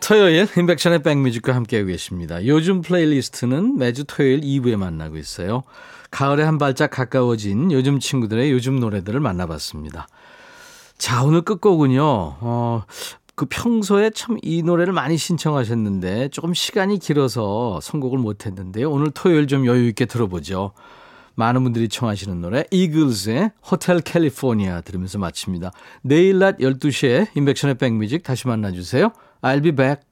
토요일 0.00 0.46
임백천의 0.56 1.02
백뮤직과 1.02 1.54
함께하고 1.54 1.88
계십니다. 1.88 2.44
요즘 2.46 2.80
플레이리스트는 2.82 3.76
매주 3.76 4.04
토요일 4.04 4.40
2부에 4.40 4.76
만나고 4.76 5.16
있어요. 5.16 5.62
가을에 6.10 6.44
한 6.44 6.58
발짝 6.58 6.90
가까워진 6.90 7.72
요즘 7.72 7.98
친구들의 7.98 8.50
요즘 8.52 8.78
노래들을 8.78 9.18
만나봤습니다. 9.18 10.06
자, 10.98 11.24
오늘 11.24 11.42
끝곡은요. 11.42 12.02
어, 12.04 12.84
그 13.34 13.46
평소에 13.46 14.10
참 14.10 14.38
이 14.42 14.62
노래를 14.62 14.92
많이 14.92 15.16
신청하셨는데 15.18 16.28
조금 16.28 16.54
시간이 16.54 16.98
길어서 16.98 17.80
선곡을 17.82 18.18
못했는데요. 18.18 18.90
오늘 18.90 19.10
토요일 19.10 19.46
좀 19.46 19.66
여유 19.66 19.88
있게 19.88 20.06
들어보죠. 20.06 20.72
많은 21.34 21.62
분들이 21.64 21.88
청하시는 21.88 22.40
노래 22.40 22.64
이글스의 22.70 23.50
호텔 23.70 24.00
캘리포니아 24.00 24.80
들으면서 24.80 25.18
마칩니다. 25.18 25.70
내일 26.00 26.38
낮 26.38 26.56
12시에 26.58 27.26
인백션의 27.34 27.74
백뮤직 27.74 28.22
다시 28.22 28.46
만나주세요. 28.48 29.10
I'll 29.42 29.60
be 29.60 29.70
back. 29.70 30.05